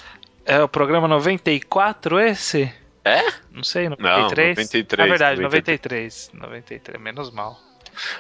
[0.46, 2.74] É o programa 94 esse?
[3.04, 3.22] É?
[3.52, 4.58] Não sei, 93?
[4.58, 5.00] Não, 93.
[5.00, 6.32] Na verdade, 93.
[6.34, 7.60] 93, menos mal.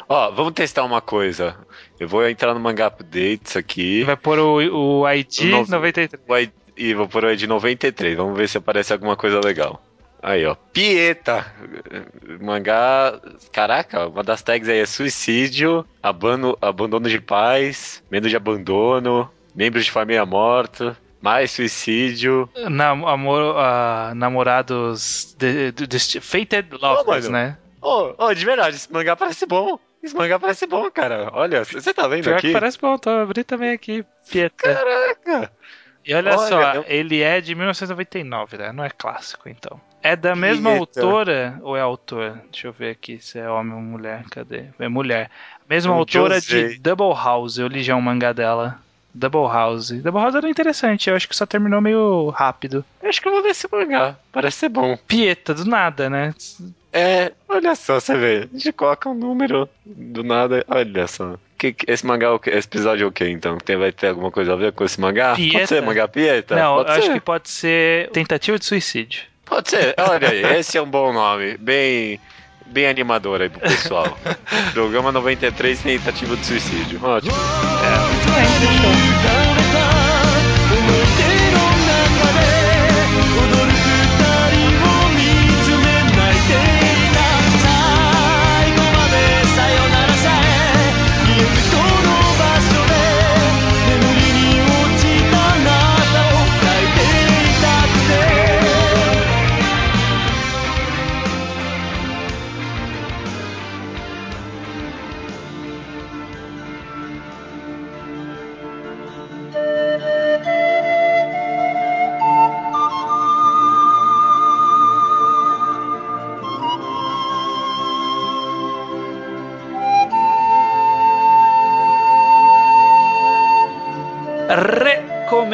[0.09, 1.57] Ó, vamos testar uma coisa.
[1.99, 4.03] Eu vou entrar no Manga Updates aqui.
[4.03, 6.23] Vai pôr o, o ID o 93.
[6.27, 8.17] O ID, e vou pôr o ID 93.
[8.17, 9.81] Vamos ver se aparece alguma coisa legal.
[10.21, 10.55] Aí, ó.
[10.73, 11.45] Pieta.
[12.41, 13.19] Mangá.
[13.51, 19.85] Caraca, uma das tags aí é suicídio, abano, abandono de paz, medo de abandono, membros
[19.85, 20.97] de família morta.
[21.19, 22.47] Mais suicídio.
[22.69, 25.35] Nam amor, uh, namorados.
[25.37, 27.57] De, de, de, fated lovers, oh, né?
[27.81, 29.79] Ô, oh, oh, de verdade, esse mangá parece bom.
[30.01, 31.29] Esse mangá parece bom, cara.
[31.33, 32.53] Olha, você tá vendo Pior aqui?
[32.53, 34.55] parece bom, tô abrindo também aqui, Pieta.
[34.57, 35.51] Caraca!
[36.05, 36.85] E olha, olha só, eu...
[36.87, 38.71] ele é de 1999, né?
[38.71, 39.81] Não é clássico, então.
[40.07, 41.01] É da mesma Eita.
[41.01, 42.39] autora ou é autor?
[42.49, 44.23] Deixa eu ver aqui se é homem ou mulher.
[44.31, 44.67] Cadê?
[44.79, 45.29] É mulher.
[45.69, 47.57] Mesma um autora de Double House.
[47.57, 48.79] Eu li já um mangá dela.
[49.13, 49.91] Double House.
[49.91, 52.85] Double House era interessante, eu acho que só terminou meio rápido.
[53.03, 54.15] Eu acho que eu vou ver esse mangá.
[54.31, 54.97] Parece ser bom.
[55.05, 56.33] Pieta, do nada, né?
[56.93, 58.47] É, olha só, você vê.
[58.53, 60.63] A gente coloca um número do nada.
[60.69, 61.35] Olha só.
[61.57, 63.57] Que, esse mangá, esse episódio é o que então?
[63.57, 65.35] Tem, vai ter alguma coisa a ver com esse mangá?
[65.35, 65.57] Pieta?
[65.57, 66.55] Pode ser mangá Pieta?
[66.55, 67.13] Não, pode acho ser.
[67.13, 69.23] que pode ser tentativa de suicídio.
[69.47, 71.57] Pode ser, olha aí, esse é um bom nome.
[71.57, 72.19] Bem,
[72.65, 74.17] bem animador aí pro pessoal.
[74.73, 77.03] Programa 93, tentativa de suicídio.
[77.03, 77.33] Ótimo.
[77.33, 79.46] É, muito bem, fechou.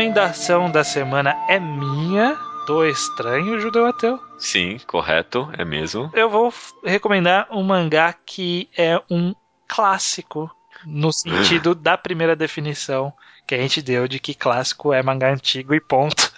[0.04, 2.38] Recomendação da semana é minha,
[2.68, 4.20] do Estranho Judeu Ateu.
[4.38, 6.12] Sim, correto, é mesmo.
[6.14, 9.34] Eu vou recomendar um mangá que é um
[9.66, 10.52] clássico
[10.86, 13.14] no sentido da primeira definição
[13.48, 16.34] que a gente deu de que clássico é mangá antigo e ponto.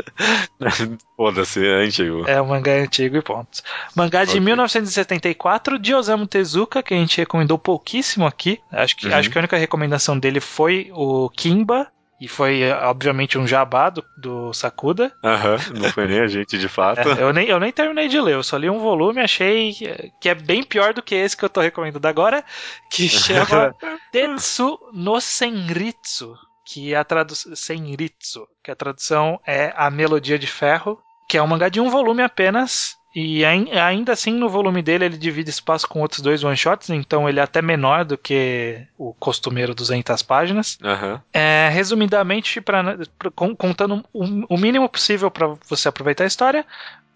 [1.17, 2.23] Foda-se, é antigo.
[2.27, 3.63] É um mangá antigo e ponto.
[3.95, 4.41] Mangá de okay.
[4.41, 8.59] 1974, de Osamu Tezuka, que a gente recomendou pouquíssimo aqui.
[8.71, 9.15] Acho que, uhum.
[9.15, 14.03] acho que a única recomendação dele foi o Kimba, e foi, obviamente, um jabá do,
[14.17, 15.11] do Sakuda.
[15.23, 17.09] Aham, não foi nem a gente de fato.
[17.09, 19.73] É, eu, nem, eu nem terminei de ler, eu só li um volume achei
[20.21, 22.43] que é bem pior do que esse que eu tô recomendando agora,
[22.89, 23.75] que chama
[24.11, 26.35] Tetsu no Senritsu.
[26.67, 27.55] Que é a tradução.
[27.55, 30.99] Senritsu, que a tradução é A Melodia de Ferro,
[31.29, 35.17] que é um mangá de um volume apenas, e ainda assim, no volume dele, ele
[35.17, 39.73] divide espaço com outros dois one-shots, então ele é até menor do que o costumeiro
[39.73, 40.77] 200 páginas.
[40.83, 41.19] Uhum.
[41.31, 46.65] É, resumidamente, pra, pra, contando o, o mínimo possível para você aproveitar a história,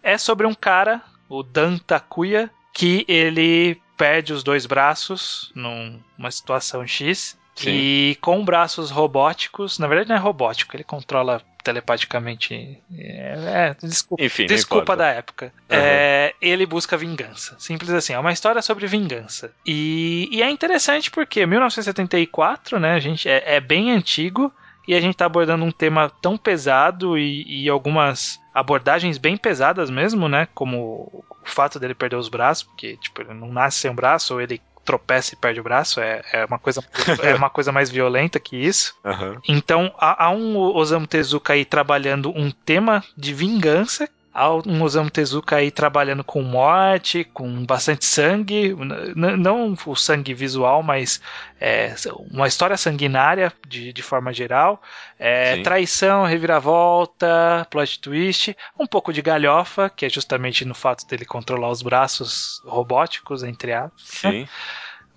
[0.02, 6.88] é sobre um cara, o Dan Takuya, que ele perde os dois braços numa situação
[6.88, 7.38] X.
[7.60, 7.72] Sim.
[7.72, 12.80] E com braços robóticos, na verdade não é robótico, ele controla telepaticamente.
[12.98, 15.54] É, é desculpa, Enfim, desculpa da época.
[15.70, 15.78] Uhum.
[15.78, 17.56] É, ele busca vingança.
[17.60, 18.14] Simples assim.
[18.14, 19.52] É uma história sobre vingança.
[19.66, 22.94] E, e é interessante porque 1974, né?
[22.94, 24.54] A gente é, é bem antigo
[24.88, 29.90] e a gente está abordando um tema tão pesado e, e, algumas abordagens bem pesadas
[29.90, 30.48] mesmo, né?
[30.56, 34.34] Como o fato dele perder os braços, porque tipo, ele não nasce sem um braço,
[34.34, 36.84] ou ele tropeça e perde o braço, é, é, uma, coisa,
[37.22, 38.96] é uma coisa mais violenta que isso.
[39.06, 39.38] Uhum.
[39.48, 45.10] Então há, há um Osamu Tezuka aí trabalhando um tema de vingança há um Osamu
[45.10, 48.76] Tezuka aí trabalhando com morte, com bastante sangue,
[49.16, 51.22] não o sangue visual, mas
[51.60, 51.94] é,
[52.32, 54.82] uma história sanguinária de, de forma geral,
[55.18, 61.26] é, traição, reviravolta, plot twist, um pouco de galhofa, que é justamente no fato dele
[61.26, 64.24] controlar os braços robóticos, entre aspas.
[64.24, 64.32] Né?
[64.32, 64.48] Sim.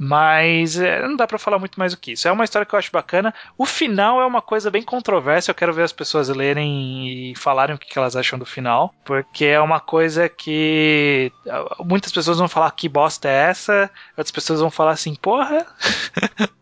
[0.05, 2.27] Mas é, não dá para falar muito mais do que isso.
[2.27, 3.33] É uma história que eu acho bacana.
[3.57, 5.53] O final é uma coisa bem controversa.
[5.53, 8.93] Eu quero ver as pessoas lerem e falarem o que elas acham do final.
[9.05, 11.31] Porque é uma coisa que
[11.85, 13.89] muitas pessoas vão falar que bosta é essa.
[14.17, 15.65] Outras pessoas vão falar assim, porra.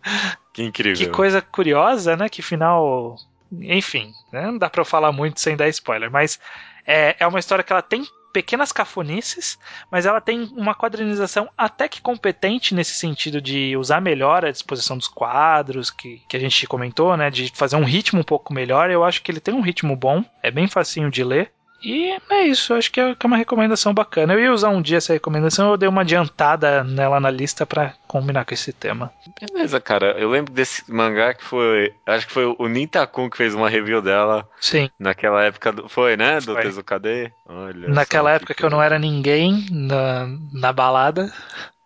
[0.53, 0.97] Que incrível.
[0.97, 2.29] Que coisa curiosa, né?
[2.29, 3.15] Que final.
[3.53, 4.43] Enfim, né?
[4.43, 6.11] não dá pra eu falar muito sem dar spoiler.
[6.11, 6.41] Mas
[6.85, 9.59] é, é uma história que ela tem pequenas cafonices,
[9.91, 14.97] mas ela tem uma quadrinização até que competente nesse sentido de usar melhor a disposição
[14.97, 17.31] dos quadros, que, que a gente comentou, né?
[17.31, 18.91] De fazer um ritmo um pouco melhor.
[18.91, 21.53] Eu acho que ele tem um ritmo bom, é bem facinho de ler.
[21.83, 24.35] E é isso, acho que é, que é uma recomendação bacana.
[24.35, 27.95] Eu ia usar um dia essa recomendação, eu dei uma adiantada nela na lista para
[28.07, 29.13] combinar com esse tema.
[29.41, 30.13] Beleza, cara.
[30.19, 31.95] Eu lembro desse mangá que foi.
[32.07, 34.49] Acho que foi o Nintakun que fez uma review dela.
[34.61, 34.91] Sim.
[34.99, 35.73] Naquela época.
[35.73, 36.39] Do, foi, né?
[36.41, 36.63] Do foi.
[36.63, 37.33] Tezukade?
[37.47, 37.89] Olha.
[37.89, 41.33] Naquela época que, que eu não era ninguém na, na balada.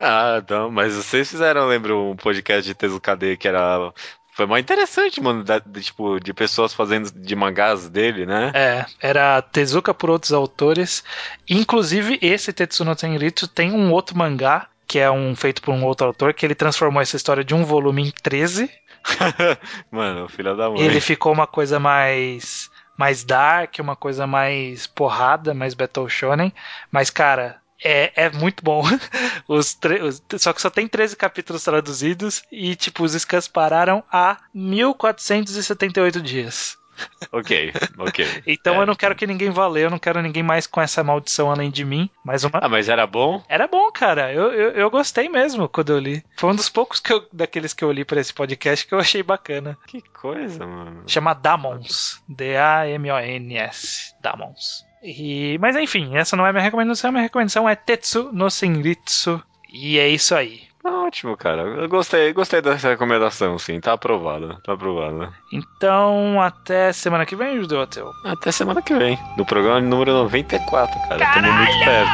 [0.01, 3.92] Ah, não, mas vocês fizeram, lembro, um podcast de Tezukade que era
[4.35, 8.51] foi mais interessante, mano, da, de, tipo, de pessoas fazendo de mangás dele, né?
[8.53, 11.05] É, era Tezuka por outros autores.
[11.49, 16.09] Inclusive, esse Tetsuno Tenritsu tem um outro mangá, que é um feito por um outro
[16.09, 18.68] autor, que ele transformou essa história de um volume em 13.
[19.89, 20.80] mano, filha da mãe.
[20.80, 26.53] Ele ficou uma coisa mais mais dark, uma coisa mais porrada, mais Battle Shonen.
[26.91, 28.82] Mas, cara, é, é muito bom.
[29.48, 34.38] Os, os Só que só tem 13 capítulos traduzidos e, tipo, os scans pararam há
[34.54, 36.78] 1478 dias.
[37.32, 38.42] Ok, ok.
[38.46, 38.78] então é.
[38.78, 41.50] eu não quero que ninguém vá ler, eu não quero ninguém mais com essa maldição
[41.50, 42.08] além de mim.
[42.24, 42.60] Mais uma...
[42.62, 43.42] Ah, mas era bom?
[43.48, 44.32] Era bom, cara.
[44.32, 46.24] Eu, eu, eu gostei mesmo quando eu li.
[46.36, 49.00] Foi um dos poucos que eu, daqueles que eu li para esse podcast que eu
[49.00, 49.76] achei bacana.
[49.86, 51.02] Que coisa, mano.
[51.06, 52.22] Chama Damons.
[52.28, 54.14] D-A-M-O-N-S.
[54.20, 54.84] Damons.
[55.05, 59.42] E, mas enfim, essa não é minha recomendação, minha recomendação é Tetsu no Senritsu.
[59.70, 60.62] E é isso aí.
[60.84, 61.62] Ótimo, cara.
[61.62, 63.80] Eu gostei, gostei dessa recomendação, sim.
[63.80, 64.59] Tá aprovada.
[64.64, 65.32] Tá aprovada.
[65.50, 68.11] Então, até semana que vem, Judeu Ateu.
[68.24, 69.18] Até semana que vem.
[69.38, 71.18] No programa número 94, cara.
[71.18, 71.42] Caralho!
[71.42, 72.11] Tamo muito perto.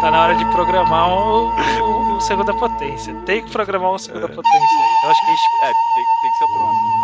[0.00, 3.14] tá na hora de programar o, o, o segunda potência.
[3.26, 4.28] Tem que programar o segunda é.
[4.28, 5.04] potência aí.
[5.04, 5.42] Eu acho que a gente...
[5.62, 7.03] É, tem, tem que ser o próximo.